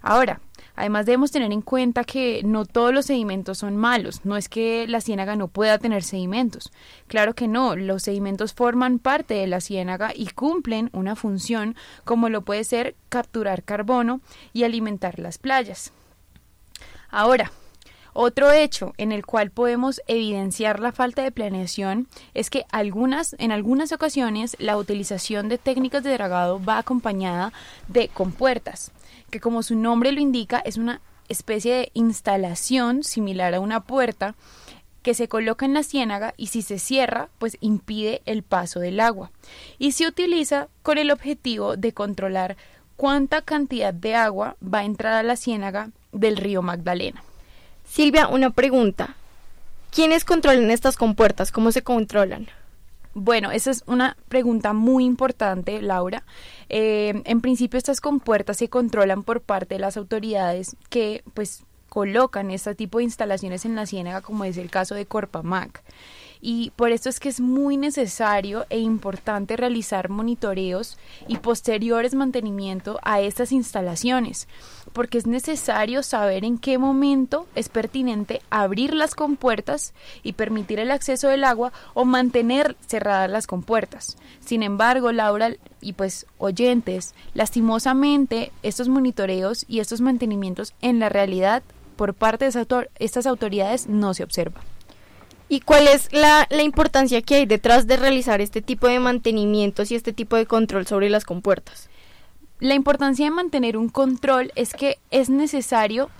[0.00, 0.40] Ahora,
[0.78, 4.86] Además debemos tener en cuenta que no todos los sedimentos son malos, no es que
[4.86, 6.70] la ciénaga no pueda tener sedimentos.
[7.08, 12.28] Claro que no, los sedimentos forman parte de la ciénaga y cumplen una función como
[12.28, 14.20] lo puede ser capturar carbono
[14.52, 15.92] y alimentar las playas.
[17.10, 17.50] Ahora,
[18.20, 23.52] otro hecho en el cual podemos evidenciar la falta de planeación es que algunas, en
[23.52, 27.52] algunas ocasiones la utilización de técnicas de dragado va acompañada
[27.86, 28.90] de compuertas
[29.30, 34.34] que como su nombre lo indica es una especie de instalación similar a una puerta
[35.02, 38.98] que se coloca en la ciénaga y si se cierra, pues impide el paso del
[38.98, 39.30] agua.
[39.78, 42.56] Y se utiliza con el objetivo de controlar
[42.96, 47.22] cuánta cantidad de agua va a entrar a la ciénaga del río Magdalena.
[47.88, 49.16] Silvia, una pregunta.
[49.90, 51.50] ¿Quiénes controlan estas compuertas?
[51.50, 52.46] ¿Cómo se controlan?
[53.14, 56.22] Bueno, esa es una pregunta muy importante, Laura.
[56.68, 62.50] Eh, en principio, estas compuertas se controlan por parte de las autoridades que, pues, colocan
[62.50, 65.82] este tipo de instalaciones en la ciénaga, como es el caso de Corpamac
[66.40, 72.98] y por esto es que es muy necesario e importante realizar monitoreos y posteriores mantenimiento
[73.02, 74.48] a estas instalaciones,
[74.92, 80.90] porque es necesario saber en qué momento es pertinente abrir las compuertas y permitir el
[80.90, 84.16] acceso del agua o mantener cerradas las compuertas.
[84.44, 91.62] Sin embargo, Laura y pues oyentes, lastimosamente estos monitoreos y estos mantenimientos en la realidad
[91.96, 94.62] por parte de estas autoridades no se observan.
[95.48, 99.94] ¿Y cuál es la, importancia que hay detrás de realizar este tipo de mantenimientos y
[99.94, 101.88] este tipo de control sobre las compuertas?
[102.60, 106.10] La importancia de mantener un control es que es necesario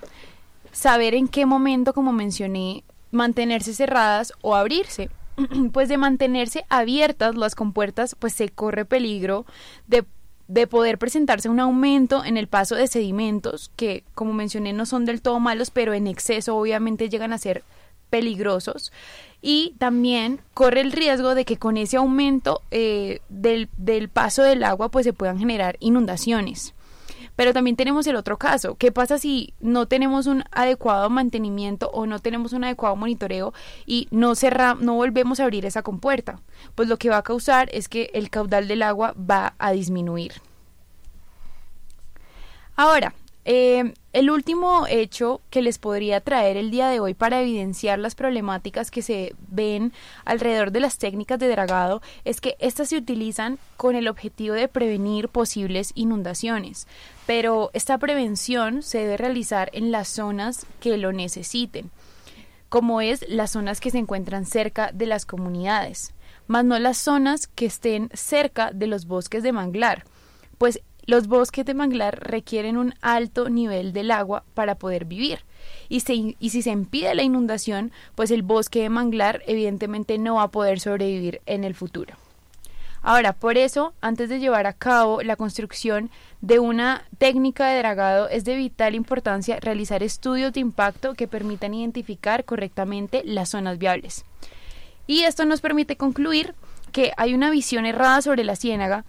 [0.73, 5.11] saber en qué momento, como mencioné, mantenerse cerradas o abrirse.
[5.73, 9.47] pues de mantenerse abiertas las compuertas, pues se corre peligro
[9.87, 10.05] de,
[10.49, 15.05] de poder presentarse un aumento en el paso de sedimentos, que como mencioné no son
[15.05, 17.63] del todo malos, pero en exceso obviamente llegan a ser
[18.11, 18.93] peligrosos
[19.41, 24.65] y también corre el riesgo de que con ese aumento eh, del, del paso del
[24.65, 26.75] agua pues se puedan generar inundaciones.
[27.37, 28.75] Pero también tenemos el otro caso.
[28.75, 33.55] ¿Qué pasa si no tenemos un adecuado mantenimiento o no tenemos un adecuado monitoreo
[33.87, 36.41] y no cerra, no volvemos a abrir esa compuerta?
[36.75, 40.33] Pues lo que va a causar es que el caudal del agua va a disminuir.
[42.75, 43.15] Ahora,
[43.51, 48.15] eh, el último hecho que les podría traer el día de hoy para evidenciar las
[48.15, 49.95] problemáticas que se ven
[50.27, 54.69] alrededor de las técnicas de dragado es que estas se utilizan con el objetivo de
[54.69, 56.87] prevenir posibles inundaciones,
[57.27, 61.91] pero esta prevención se debe realizar en las zonas que lo necesiten,
[62.69, 66.13] como es las zonas que se encuentran cerca de las comunidades,
[66.49, 70.05] más no las zonas que estén cerca de los bosques de manglar,
[70.59, 75.39] pues los bosques de manglar requieren un alto nivel del agua para poder vivir.
[75.89, 80.51] Y, si se impide la inundación, pues el bosque de manglar evidentemente no va a
[80.51, 82.15] poder sobrevivir en el futuro.
[83.01, 86.11] Ahora, por eso, antes de llevar a cabo la construcción
[86.43, 91.73] de una técnica de dragado, es de vital importancia realizar estudios de impacto que permitan
[91.73, 94.27] identificar correctamente las zonas viables.
[95.07, 96.55] Y esto nos permite concluir
[96.93, 99.07] que hay una visión errada sobre la ciénaga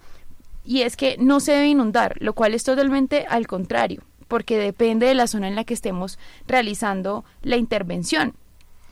[0.64, 5.06] y es que no se debe inundar, lo cual es totalmente al contrario, porque depende
[5.06, 8.34] de la zona en la que estemos realizando la intervención.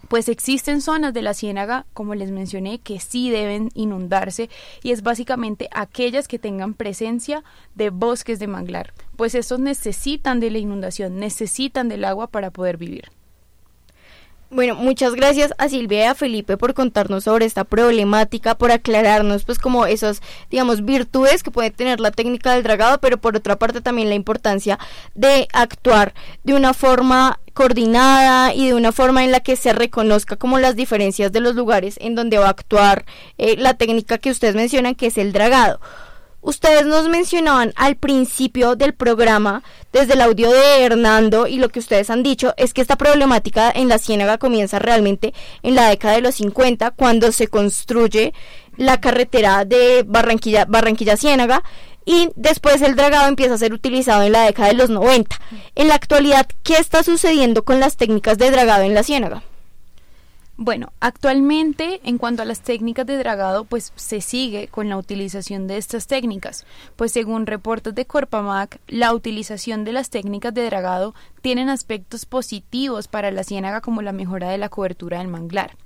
[0.09, 4.49] Pues existen zonas de la ciénaga, como les mencioné, que sí deben inundarse
[4.83, 7.45] y es básicamente aquellas que tengan presencia
[7.75, 12.79] de bosques de manglar, pues estos necesitan de la inundación, necesitan del agua para poder
[12.79, 13.11] vivir.
[14.51, 19.45] Bueno, muchas gracias a Silvia y a Felipe por contarnos sobre esta problemática, por aclararnos
[19.45, 23.57] pues como esas, digamos, virtudes que puede tener la técnica del dragado, pero por otra
[23.57, 24.79] parte también la importancia
[25.15, 30.37] de actuar de una forma coordinada y de una forma en la que se reconozca
[30.37, 33.05] como las diferencias de los lugares en donde va a actuar
[33.37, 35.79] eh, la técnica que ustedes mencionan, que es el dragado.
[36.41, 41.81] Ustedes nos mencionaban al principio del programa, desde el audio de Hernando y lo que
[41.81, 46.15] ustedes han dicho, es que esta problemática en la Ciénaga comienza realmente en la década
[46.15, 48.33] de los 50, cuando se construye
[48.77, 51.65] la carretera de Barranquilla, Barranquilla Ciénaga,
[52.05, 55.37] y después el dragado empieza a ser utilizado en la década de los 90.
[55.75, 59.43] En la actualidad, ¿qué está sucediendo con las técnicas de dragado en la Ciénaga?
[60.61, 65.69] Bueno, actualmente en cuanto a las técnicas de dragado, pues se sigue con la utilización
[65.69, 71.15] de estas técnicas, pues según reportes de Corpamac, la utilización de las técnicas de dragado
[71.43, 75.77] tienen aspectos positivos para la ciénaga como la mejora de la cobertura del manglar.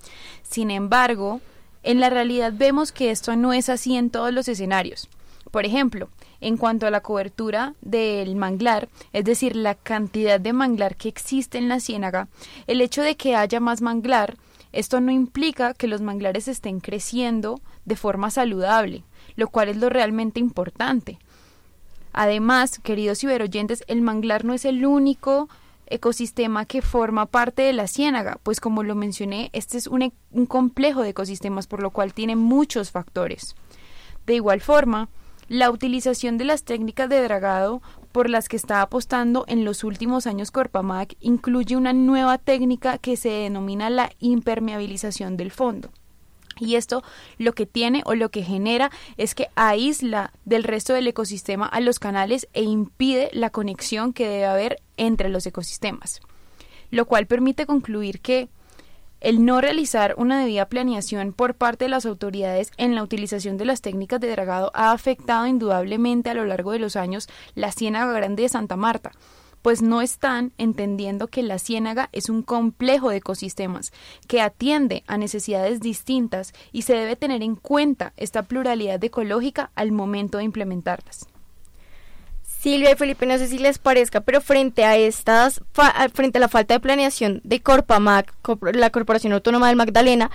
[0.43, 1.43] Sin embargo,
[1.83, 5.07] en la realidad vemos que esto no es así en todos los escenarios.
[5.51, 6.09] Por ejemplo,
[6.41, 11.59] en cuanto a la cobertura del manglar, es decir, la cantidad de manglar que existe
[11.59, 12.29] en la ciénaga,
[12.67, 14.39] el hecho de que haya más manglar
[14.73, 19.05] esto no implica que los manglares estén creciendo de forma saludable,
[19.37, 21.19] lo cual es lo realmente importante.
[22.13, 25.49] Además, queridos ciberoyentes, el manglar no es el único
[25.87, 30.13] ecosistema que forma parte de la ciénaga, pues como lo mencioné, este es un, e-,
[30.31, 33.55] un complejo de ecosistemas, por lo cual tiene muchos factores.
[34.27, 35.09] De igual forma,
[35.49, 37.83] la utilización de las técnicas de dragado
[38.13, 43.17] por las que está apostando en los últimos años Corpamac incluye una nueva técnica que
[43.17, 45.91] se denomina la impermeabilización del fondo.
[46.61, 47.03] Y esto
[47.39, 51.81] lo que tiene o lo que genera es que aísla del resto del ecosistema a
[51.81, 56.21] los canales e impide la conexión que debe haber entre los ecosistemas.
[56.91, 58.49] Lo cual permite concluir que
[59.23, 63.65] el no realizar una debida planeación por parte de las autoridades en la utilización de
[63.65, 68.13] las técnicas de dragado ha afectado indudablemente a lo largo de los años la Ciénaga
[68.13, 69.13] Grande de Santa Marta,
[69.63, 73.93] pues no están entendiendo que la ciénaga es un complejo de ecosistemas
[74.27, 79.93] que atiende a necesidades distintas y se debe tener en cuenta esta pluralidad ecológica al
[79.93, 81.32] momento de implementarlas.
[82.63, 85.61] Silvia y Felipe, no sé si les parezca, pero frente a estas,
[86.15, 88.33] frente a la falta de planeación de Corpamac,
[88.73, 90.31] la Corporación Autónoma del Magdalena,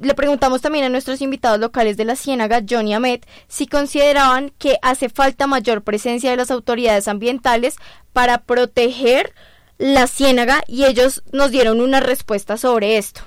[0.00, 4.78] le preguntamos también a nuestros invitados locales de la Ciénaga, Johnny Amet, si consideraban que
[4.80, 7.78] hace falta mayor presencia de las autoridades ambientales
[8.12, 9.34] para proteger
[9.76, 13.22] la Ciénaga y ellos nos dieron una respuesta sobre esto.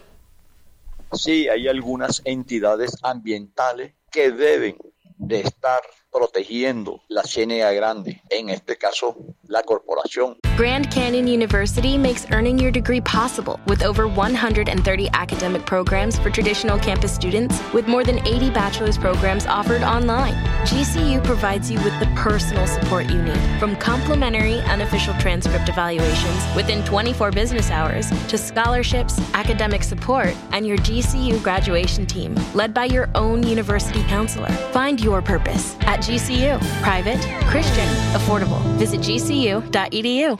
[1.11, 4.77] Sí, hay algunas entidades ambientales que deben
[5.17, 5.81] de estar
[6.11, 9.15] protegiendo la CNA grande, en este caso
[9.47, 10.37] la corporación.
[10.57, 16.77] Grand Canyon University makes earning your degree possible with over 130 academic programs for traditional
[16.79, 20.33] campus students with more than 80 bachelor's programs offered online.
[20.65, 26.83] GCU provides you with the personal support you need, from complimentary unofficial transcript evaluations within
[26.83, 33.09] 24 business hours to scholarships, academic support, and your GCU graduation team led by your
[33.15, 34.51] own university counselor.
[34.73, 36.57] Find your purpose at GCU.
[36.81, 37.19] Private,
[37.51, 38.57] Christian, affordable.
[38.77, 40.37] Visit gcu.edu.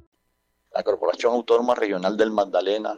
[0.71, 2.97] La Corporación Autónoma Regional del Magdalena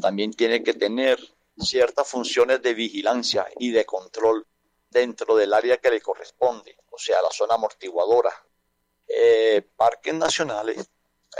[0.00, 1.18] también tiene que tener
[1.58, 4.46] ciertas funciones de vigilancia y de control
[4.88, 8.32] dentro del área que le corresponde, o sea, la zona amortiguadora.
[9.06, 10.90] Eh, parques nacionales,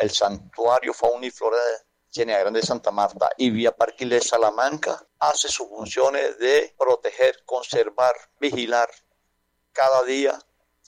[0.01, 5.07] el Santuario Fauna y Flora de Grande de Santa Marta y Vía Parque de Salamanca
[5.19, 8.89] hace sus funciones de proteger, conservar, vigilar
[9.73, 10.39] cada día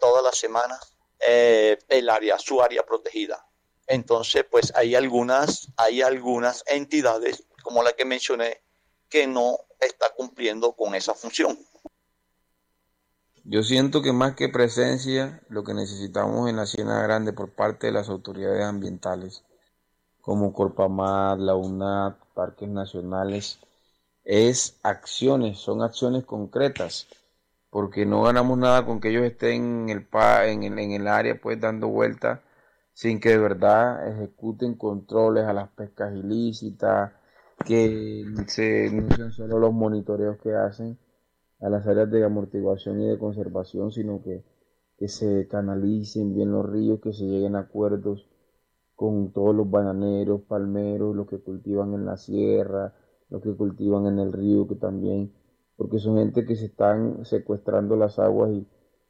[0.01, 0.97] todas las semanas
[1.27, 3.47] eh, el área, su área protegida.
[3.87, 8.63] Entonces, pues hay algunas, hay algunas entidades, como la que mencioné,
[9.09, 11.59] que no está cumpliendo con esa función.
[13.45, 17.89] Yo siento que más que presencia, lo que necesitamos en la Ciénaga Grande por parte
[17.89, 19.43] de las autoridades ambientales,
[20.21, 23.59] como Corpamar, la UNAT, parques nacionales,
[24.25, 27.09] es acciones, son acciones concretas
[27.71, 30.09] porque no ganamos nada con que ellos estén en el,
[30.47, 32.41] en en el área pues dando vueltas
[33.01, 37.13] sin que de verdad ejecuten controles a las pescas ilícitas,
[37.65, 40.99] que se, no sean solo los monitoreos que hacen
[41.61, 44.45] a las áreas de amortiguación y de conservación, sino que,
[44.99, 48.29] que se canalicen bien los ríos, que se lleguen a acuerdos
[48.95, 52.95] con todos los bananeros, palmeros, los que cultivan en la sierra,
[53.31, 55.33] los que cultivan en el río, que también
[55.81, 58.67] porque son gente que se están secuestrando las aguas y,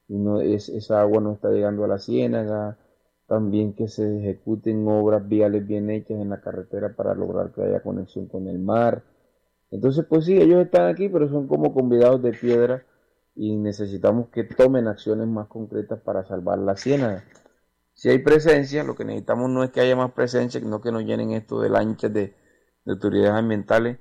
[0.07, 2.79] no es, esa agua no está llegando a la ciénaga,
[3.27, 7.83] también que se ejecuten obras viales bien hechas en la carretera para lograr que haya
[7.83, 9.03] conexión con el mar.
[9.73, 12.85] Entonces, pues sí, ellos están aquí, pero son como convidados de piedra
[13.35, 17.25] y necesitamos que tomen acciones más concretas para salvar la ciénaga.
[17.95, 21.03] Si hay presencia, lo que necesitamos no es que haya más presencia, sino que nos
[21.03, 22.33] llenen esto de lanchas de,
[22.85, 23.99] de autoridades ambientales,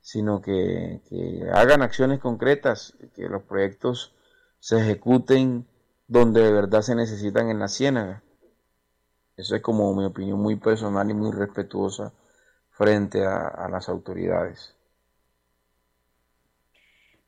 [0.00, 4.14] sino que, que hagan acciones concretas, que los proyectos
[4.60, 5.66] se ejecuten
[6.06, 8.22] donde de verdad se necesitan en la ciénaga.
[9.36, 12.12] Eso es como mi opinión muy personal y muy respetuosa
[12.70, 14.74] frente a, las autoridades.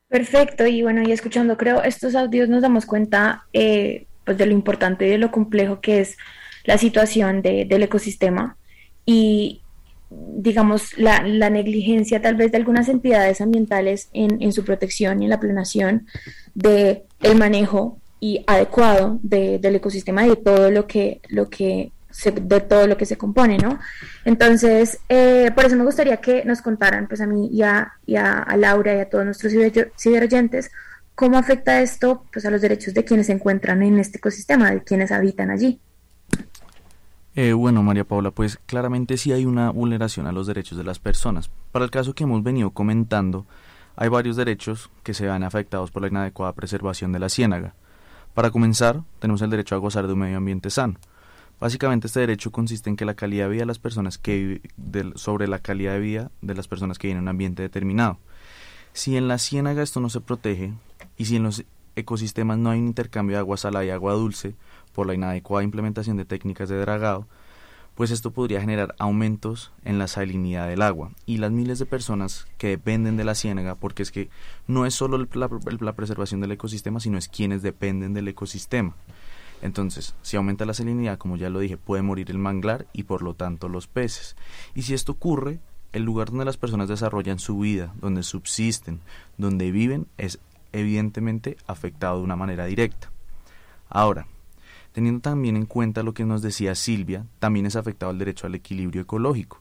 [0.08, 4.52] Perfecto, y bueno, y escuchando, creo, estos audios nos damos cuenta eh, pues de lo
[4.52, 6.16] importante y de lo complejo que es
[6.64, 8.56] la situación de, del ecosistema
[9.04, 9.59] y,
[10.10, 15.24] digamos, la, la, negligencia tal vez de algunas entidades ambientales en, en su protección y
[15.24, 16.06] en la planeación
[16.54, 17.04] de
[17.36, 22.60] manejo y adecuado de, del ecosistema y de todo lo que, lo que se, de
[22.60, 23.78] todo lo que se compone, ¿no?
[24.24, 28.16] Entonces, eh, por eso me gustaría que nos contaran, pues a mí y a, y
[28.16, 29.52] a, Laura y a todos nuestros
[29.98, 30.70] ciberoyentes,
[31.14, 34.82] cómo afecta esto pues, a los derechos de quienes se encuentran en este ecosistema, de
[34.82, 35.80] quienes habitan allí.
[37.36, 40.98] Eh, bueno, María Paula, pues claramente sí hay una vulneración a los derechos de las
[40.98, 41.50] personas.
[41.70, 43.46] Para el caso que hemos venido comentando,
[43.94, 47.74] hay varios derechos que se ven afectados por la inadecuada preservación de la ciénaga.
[48.34, 50.96] Para comenzar, tenemos el derecho a gozar de un medio ambiente sano.
[51.60, 54.62] Básicamente este derecho consiste en que la calidad de vida de las personas que
[55.14, 58.18] sobre la calidad de vida de las personas que viven en un ambiente determinado.
[58.92, 60.72] Si en la ciénaga esto no se protege
[61.18, 61.64] y si en los
[61.96, 64.54] ecosistemas no hay un intercambio de agua salada y agua dulce
[64.92, 67.26] por la inadecuada implementación de técnicas de dragado,
[67.94, 72.46] pues esto podría generar aumentos en la salinidad del agua y las miles de personas
[72.56, 74.30] que dependen de la ciénaga, porque es que
[74.66, 78.94] no es solo la, la preservación del ecosistema, sino es quienes dependen del ecosistema.
[79.62, 83.22] Entonces, si aumenta la salinidad, como ya lo dije, puede morir el manglar y por
[83.22, 84.36] lo tanto los peces.
[84.74, 85.60] Y si esto ocurre,
[85.92, 89.00] el lugar donde las personas desarrollan su vida, donde subsisten,
[89.36, 90.38] donde viven, es
[90.72, 93.10] evidentemente afectado de una manera directa.
[93.88, 94.26] Ahora,
[94.92, 98.54] teniendo también en cuenta lo que nos decía Silvia, también es afectado el derecho al
[98.54, 99.60] equilibrio ecológico.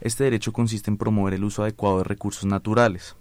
[0.00, 3.16] Este derecho consiste en promover el uso adecuado de recursos naturales.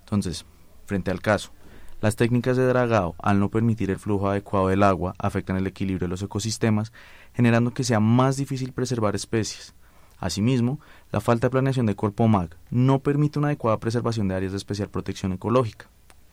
[0.00, 0.44] Entonces,
[0.86, 1.52] frente al caso,
[2.00, 6.06] las técnicas de dragado, al no permitir el flujo adecuado del agua, afectan el equilibrio
[6.06, 6.92] de los ecosistemas,
[7.34, 9.74] generando que sea más difícil preservar especies.
[10.18, 10.80] Asimismo,
[11.12, 14.58] la falta de planeación de cuerpo MAG no permite una adecuada preservación de áreas de
[14.58, 15.88] especial protección ecológica.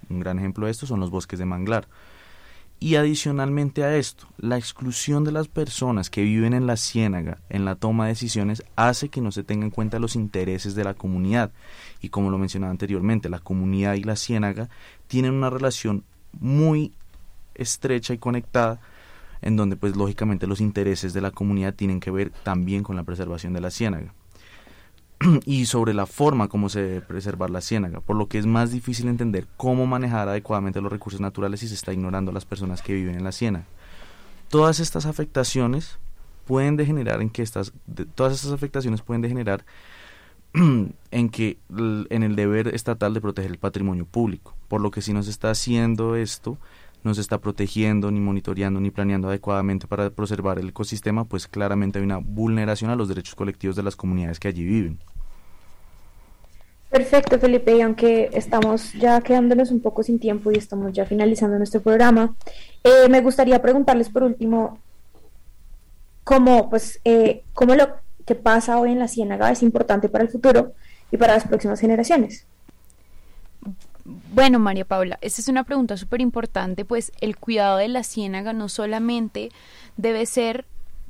[0.10, 1.88] Un gran ejemplo de esto son los bosques de manglar.
[2.80, 7.66] Y adicionalmente a esto, la exclusión de las personas que viven en la ciénaga en
[7.66, 10.94] la toma de decisiones hace que no se tengan en cuenta los intereses de la
[10.94, 11.52] comunidad.
[12.02, 14.70] Y como lo mencionaba anteriormente, la comunidad y la ciénaga
[15.08, 16.04] tienen una relación
[16.40, 16.94] muy
[17.56, 18.80] estrecha y conectada
[19.42, 23.04] en donde pues lógicamente los intereses de la comunidad tienen que ver también con la
[23.04, 24.14] preservación de la ciénaga
[25.46, 28.72] y sobre la forma como se debe preservar la ciénaga, por lo que es más
[28.72, 32.82] difícil entender cómo manejar adecuadamente los recursos naturales si se está ignorando a las personas
[32.82, 33.66] que viven en la ciénaga.
[34.50, 35.98] Todas estas afectaciones
[36.46, 37.74] pueden degenerar en que estas
[38.16, 39.66] todas estas afectaciones pueden degenerar
[40.54, 45.14] en que en el deber estatal de proteger el patrimonio público, por lo que si
[45.14, 46.58] no se está haciendo esto,
[47.08, 51.98] no se está protegiendo, ni monitoreando, ni planeando adecuadamente para preservar el ecosistema, pues claramente
[51.98, 55.00] hay una vulneración a los derechos colectivos de las comunidades que allí viven.
[56.90, 61.58] Perfecto, Felipe, y aunque estamos ya quedándonos un poco sin tiempo y estamos ya finalizando
[61.58, 62.36] nuestro programa,
[62.84, 64.80] eh, me gustaría preguntarles por último
[66.24, 67.88] cómo, pues, eh, cómo lo
[68.26, 70.74] que pasa hoy en la Ciénaga es importante para el futuro
[71.12, 72.46] y para las próximas generaciones.
[74.34, 78.54] Bueno, María Paula, esta es una pregunta súper importante, pues el cuidado de la ciénaga
[78.54, 79.52] no solamente
[79.98, 80.66] debe ser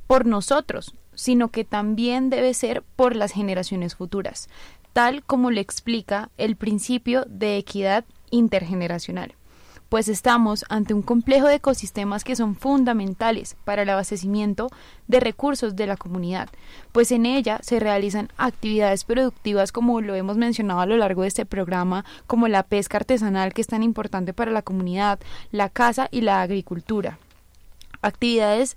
[0.08, 4.48] por nosotros, sino que también debe ser por las generaciones futuras,
[4.92, 9.37] tal como le explica el principio de equidad intergeneracional
[9.88, 14.68] pues estamos ante un complejo de ecosistemas que son fundamentales para el abastecimiento
[15.06, 16.48] de recursos de la comunidad,
[16.92, 21.28] pues en ella se realizan actividades productivas como lo hemos mencionado a lo largo de
[21.28, 25.18] este programa, como la pesca artesanal que es tan importante para la comunidad,
[25.52, 27.18] la caza y la agricultura.
[28.02, 28.76] Actividades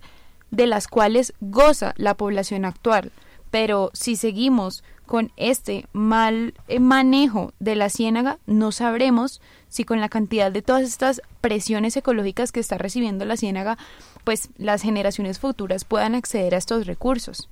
[0.50, 3.12] de las cuales goza la población actual,
[3.52, 9.42] pero si seguimos con este mal eh, manejo de la ciénaga, no sabremos
[9.72, 13.78] si con la cantidad de todas estas presiones ecológicas que está recibiendo la ciénaga,
[14.26, 17.50] pues las generaciones futuras puedan acceder a estos recursos.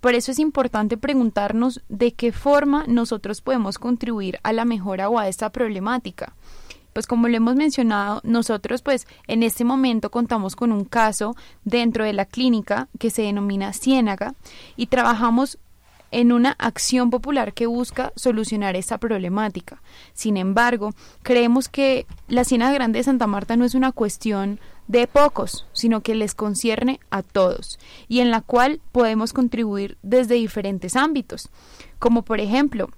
[0.00, 5.18] Por eso es importante preguntarnos de qué forma nosotros podemos contribuir a la mejora o
[5.18, 6.34] a esta problemática.
[6.92, 12.04] Pues como lo hemos mencionado, nosotros pues en este momento contamos con un caso dentro
[12.04, 14.34] de la clínica que se denomina Ciénaga
[14.76, 15.58] y trabajamos
[16.10, 19.82] en una acción popular que busca solucionar esta problemática.
[20.12, 20.90] Sin embargo,
[21.22, 26.00] creemos que la Ciénaga Grande de Santa Marta no es una cuestión de pocos, sino
[26.00, 31.48] que les concierne a todos y en la cual podemos contribuir desde diferentes ámbitos,
[31.98, 32.90] como por ejemplo,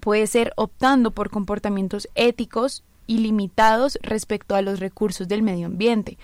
[0.00, 6.18] puede ser optando por comportamientos éticos y limitados respecto a los recursos del medio ambiente.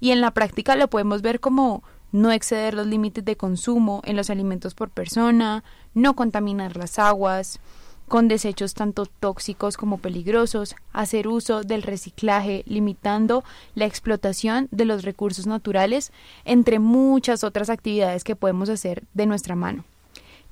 [0.00, 1.82] Y en la práctica lo podemos ver como
[2.16, 5.62] no exceder los límites de consumo en los alimentos por persona,
[5.92, 7.60] no contaminar las aguas,
[8.08, 13.44] con desechos tanto tóxicos como peligrosos, hacer uso del reciclaje, limitando
[13.74, 16.10] la explotación de los recursos naturales,
[16.46, 19.84] entre muchas otras actividades que podemos hacer de nuestra mano.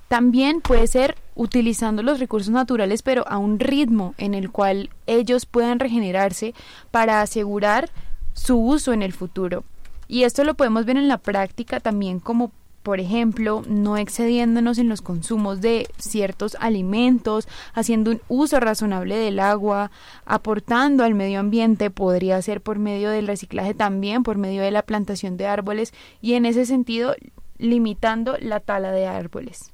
[0.08, 5.46] También puede ser utilizando los recursos naturales pero a un ritmo en el cual ellos
[5.46, 6.54] puedan regenerarse
[6.90, 7.90] para asegurar
[8.34, 9.64] su uso en el futuro.
[10.08, 12.52] Y esto lo podemos ver en la práctica también como
[12.84, 19.40] por ejemplo, no excediéndonos en los consumos de ciertos alimentos, haciendo un uso razonable del
[19.40, 19.90] agua,
[20.26, 24.82] aportando al medio ambiente, podría ser por medio del reciclaje también, por medio de la
[24.82, 27.14] plantación de árboles y en ese sentido
[27.56, 29.72] limitando la tala de árboles.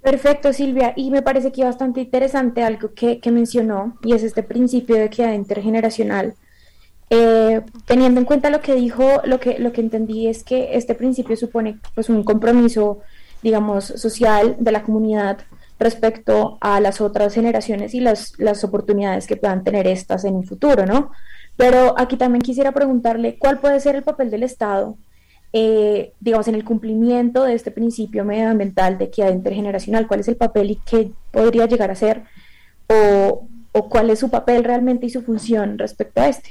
[0.00, 0.92] Perfecto, Silvia.
[0.94, 5.06] Y me parece que bastante interesante algo que, que mencionó, y es este principio de
[5.06, 6.36] equidad intergeneracional.
[7.10, 10.94] Eh, teniendo en cuenta lo que dijo, lo que, lo que entendí es que este
[10.94, 13.00] principio supone pues, un compromiso,
[13.42, 15.38] digamos, social de la comunidad
[15.78, 20.44] respecto a las otras generaciones y las, las oportunidades que puedan tener estas en un
[20.44, 21.12] futuro, ¿no?
[21.56, 24.96] Pero aquí también quisiera preguntarle cuál puede ser el papel del Estado
[25.52, 30.36] eh, digamos, en el cumplimiento de este principio medioambiental de equidad intergeneracional, cuál es el
[30.36, 32.24] papel y qué podría llegar a ser
[32.88, 36.50] o, o cuál es su papel realmente y su función respecto a este.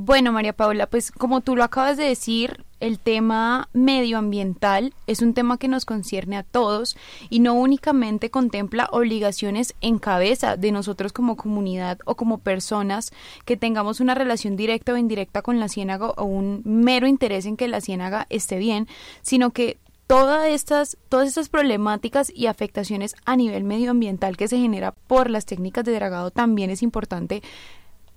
[0.00, 5.34] Bueno, María Paula, pues como tú lo acabas de decir, el tema medioambiental es un
[5.34, 6.96] tema que nos concierne a todos
[7.30, 13.10] y no únicamente contempla obligaciones en cabeza de nosotros como comunidad o como personas
[13.44, 17.56] que tengamos una relación directa o indirecta con la ciénaga o un mero interés en
[17.56, 18.86] que la ciénaga esté bien,
[19.22, 24.92] sino que todas estas, todas estas problemáticas y afectaciones a nivel medioambiental que se genera
[24.92, 27.42] por las técnicas de dragado también es importante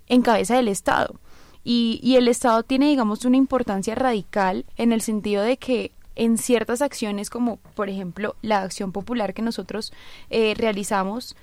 [0.05, 1.19] en cabeza del Estado.
[1.64, 6.82] Y, el Estado tiene, digamos, una importancia radical en el sentido de que en ciertas
[6.82, 9.93] acciones como por ejemplo la acción popular que nosotros
[10.30, 11.36] eh, realizamos,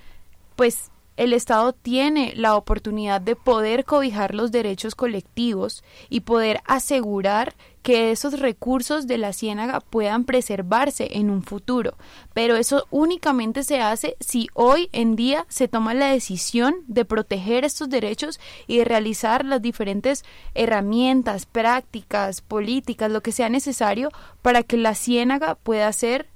[0.57, 7.57] pues el Estado tiene la oportunidad de poder cobijar los derechos colectivos y poder asegurar
[7.83, 11.97] que esos recursos de la ciénaga puedan preservarse en un futuro.
[12.35, 17.65] Pero eso únicamente se hace si hoy en día se toma la decisión de proteger
[17.65, 18.39] estos derechos
[18.69, 24.11] y de realizar las diferentes herramientas, prácticas, políticas, lo que sea necesario
[24.41, 26.29] para que la ciénaga pueda ser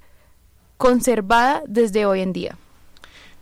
[0.75, 2.57] conservada desde hoy en día.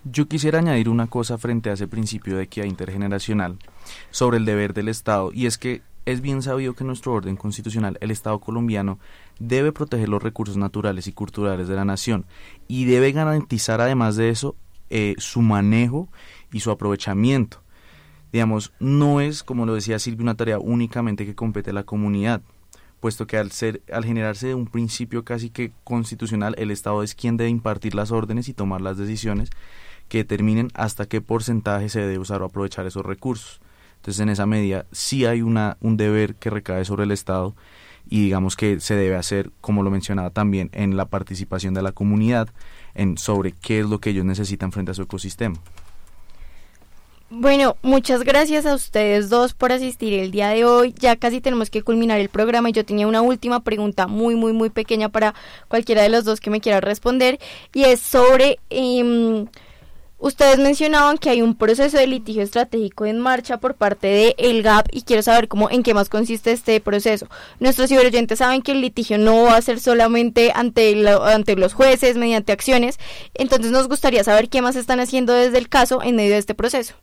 [0.03, 3.59] Yo quisiera añadir una cosa frente a ese principio de equidad intergeneracional
[4.09, 7.99] sobre el deber del Estado, y es que es bien sabido que nuestro orden constitucional
[8.01, 8.97] el Estado colombiano
[9.39, 12.25] debe proteger los recursos naturales y culturales de la nación
[12.67, 14.55] y debe garantizar además de eso
[14.89, 16.09] eh, su manejo
[16.51, 17.61] y su aprovechamiento.
[18.33, 22.41] Digamos, no es, como lo decía Silvia, una tarea únicamente que compete a la comunidad,
[23.01, 27.13] puesto que al ser, al generarse de un principio casi que constitucional, el Estado es
[27.13, 29.51] quien debe impartir las órdenes y tomar las decisiones
[30.11, 33.61] que determinen hasta qué porcentaje se debe usar o aprovechar esos recursos.
[33.95, 37.55] Entonces, en esa medida, sí hay una, un deber que recae sobre el Estado
[38.09, 41.93] y digamos que se debe hacer, como lo mencionaba también, en la participación de la
[41.93, 42.49] comunidad
[42.93, 45.55] en sobre qué es lo que ellos necesitan frente a su ecosistema.
[47.29, 50.93] Bueno, muchas gracias a ustedes dos por asistir el día de hoy.
[50.99, 54.51] Ya casi tenemos que culminar el programa y yo tenía una última pregunta muy, muy,
[54.51, 55.33] muy pequeña para
[55.69, 57.39] cualquiera de los dos que me quiera responder
[57.73, 58.59] y es sobre...
[58.69, 59.45] Eh,
[60.21, 64.61] Ustedes mencionaban que hay un proceso de litigio estratégico en marcha por parte de el
[64.61, 67.27] GAP y quiero saber cómo en qué más consiste este proceso.
[67.59, 72.17] Nuestros ciberoyentes saben que el litigio no va a ser solamente ante, ante los jueces
[72.17, 72.99] mediante acciones,
[73.33, 76.53] entonces nos gustaría saber qué más están haciendo desde el caso en medio de este
[76.53, 76.93] proceso.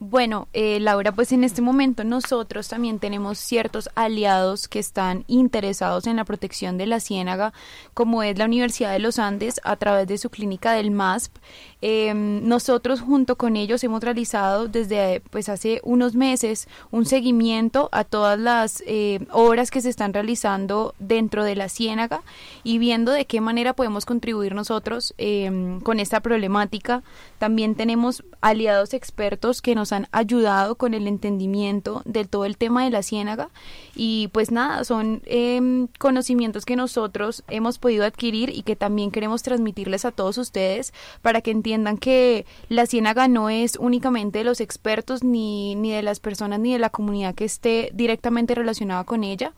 [0.00, 6.06] Bueno, eh, Laura, pues en este momento nosotros también tenemos ciertos aliados que están interesados
[6.06, 7.52] en la protección de la ciénaga,
[7.94, 11.34] como es la Universidad de los Andes a través de su clínica del MASP.
[11.80, 18.02] Em, nosotros junto con ellos hemos realizado desde pues hace unos meses un seguimiento a
[18.04, 22.22] todas las eh, obras que se están realizando dentro de la ciénaga
[22.62, 27.02] y viendo de qué manera podemos contribuir nosotros em, con esta problemática.
[27.38, 32.84] También tenemos aliados expertos que nos han ayudado con el entendimiento de todo el tema
[32.84, 33.50] de la ciénaga.
[33.94, 39.42] Y pues nada, son em, conocimientos que nosotros hemos podido adquirir y que también queremos
[39.42, 44.60] transmitirles a todos ustedes para que entiendan que la ciénaga no es únicamente de los
[44.60, 49.24] expertos ni, ni de las personas ni de la comunidad que esté directamente relacionada con
[49.24, 49.52] ella,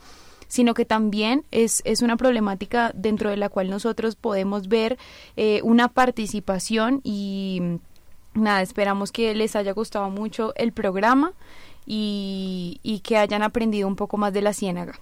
[0.48, 4.98] sino que también es, es una problemática dentro de la cual nosotros podemos ver
[5.36, 7.78] eh, una participación y
[8.34, 11.32] nada, esperamos que les haya gustado mucho el programa
[11.86, 14.98] y, y que hayan aprendido un poco más de la ciénaga.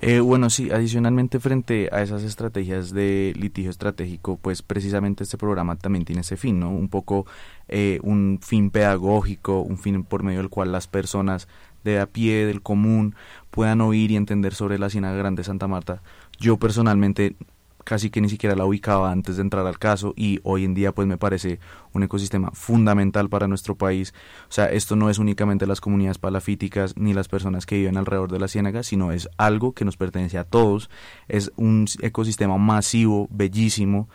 [0.00, 5.76] Eh, bueno, sí, adicionalmente frente a esas estrategias de litigio estratégico, pues precisamente este programa
[5.76, 6.70] también tiene ese fin, ¿no?
[6.70, 7.26] Un poco
[7.68, 11.48] eh, un fin pedagógico, un fin por medio del cual las personas
[11.84, 13.14] de a pie, del común,
[13.50, 16.02] puedan oír y entender sobre la Ciénaga Grande de Santa Marta.
[16.38, 17.36] Yo personalmente
[17.84, 20.92] casi que ni siquiera la ubicaba antes de entrar al caso y hoy en día
[20.92, 21.60] pues me parece
[21.92, 24.14] un ecosistema fundamental para nuestro país.
[24.48, 28.32] O sea, esto no es únicamente las comunidades palafíticas ni las personas que viven alrededor
[28.32, 30.90] de la ciénaga, sino es algo que nos pertenece a todos.
[31.28, 34.08] Es un ecosistema masivo, bellísimo,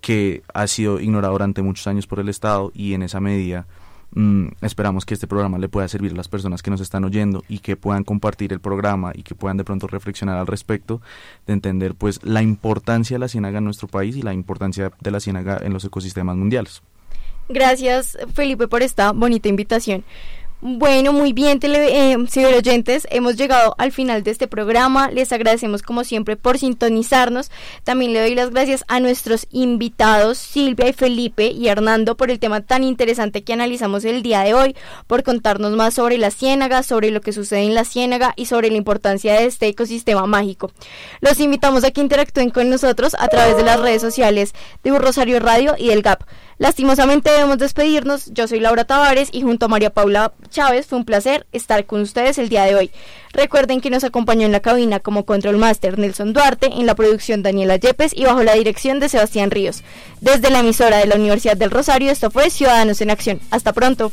[0.00, 3.66] que ha sido ignorado durante muchos años por el Estado y en esa medida
[4.14, 7.44] Mm, esperamos que este programa le pueda servir a las personas que nos están oyendo
[7.48, 11.00] y que puedan compartir el programa y que puedan de pronto reflexionar al respecto
[11.46, 15.10] de entender pues la importancia de la ciénaga en nuestro país y la importancia de
[15.10, 16.82] la ciénaga en los ecosistemas mundiales.
[17.48, 20.04] Gracias Felipe por esta bonita invitación.
[20.66, 22.16] Bueno, muy bien, tele, eh,
[23.10, 25.10] hemos llegado al final de este programa.
[25.10, 27.50] Les agradecemos como siempre por sintonizarnos.
[27.82, 32.38] También le doy las gracias a nuestros invitados Silvia y Felipe y Hernando por el
[32.38, 34.74] tema tan interesante que analizamos el día de hoy,
[35.06, 38.70] por contarnos más sobre la ciénaga, sobre lo que sucede en la ciénaga y sobre
[38.70, 40.72] la importancia de este ecosistema mágico.
[41.20, 45.40] Los invitamos a que interactúen con nosotros a través de las redes sociales de Rosario
[45.40, 46.22] Radio y del GAP.
[46.58, 48.30] Lastimosamente debemos despedirnos.
[48.32, 52.00] Yo soy Laura Tavares y junto a María Paula Chávez fue un placer estar con
[52.00, 52.90] ustedes el día de hoy.
[53.32, 57.42] Recuerden que nos acompañó en la cabina como Control Master Nelson Duarte, en la producción
[57.42, 59.82] Daniela Yepes y bajo la dirección de Sebastián Ríos.
[60.20, 63.40] Desde la emisora de la Universidad del Rosario, esto fue Ciudadanos en Acción.
[63.50, 64.12] Hasta pronto.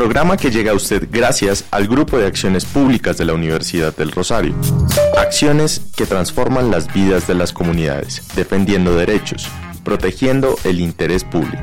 [0.00, 4.10] Programa que llega a usted gracias al Grupo de Acciones Públicas de la Universidad del
[4.12, 4.54] Rosario.
[5.18, 9.46] Acciones que transforman las vidas de las comunidades, defendiendo derechos,
[9.84, 11.62] protegiendo el interés público.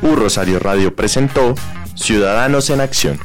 [0.00, 1.54] Un Rosario Radio presentó
[1.94, 3.20] Ciudadanos en Acción.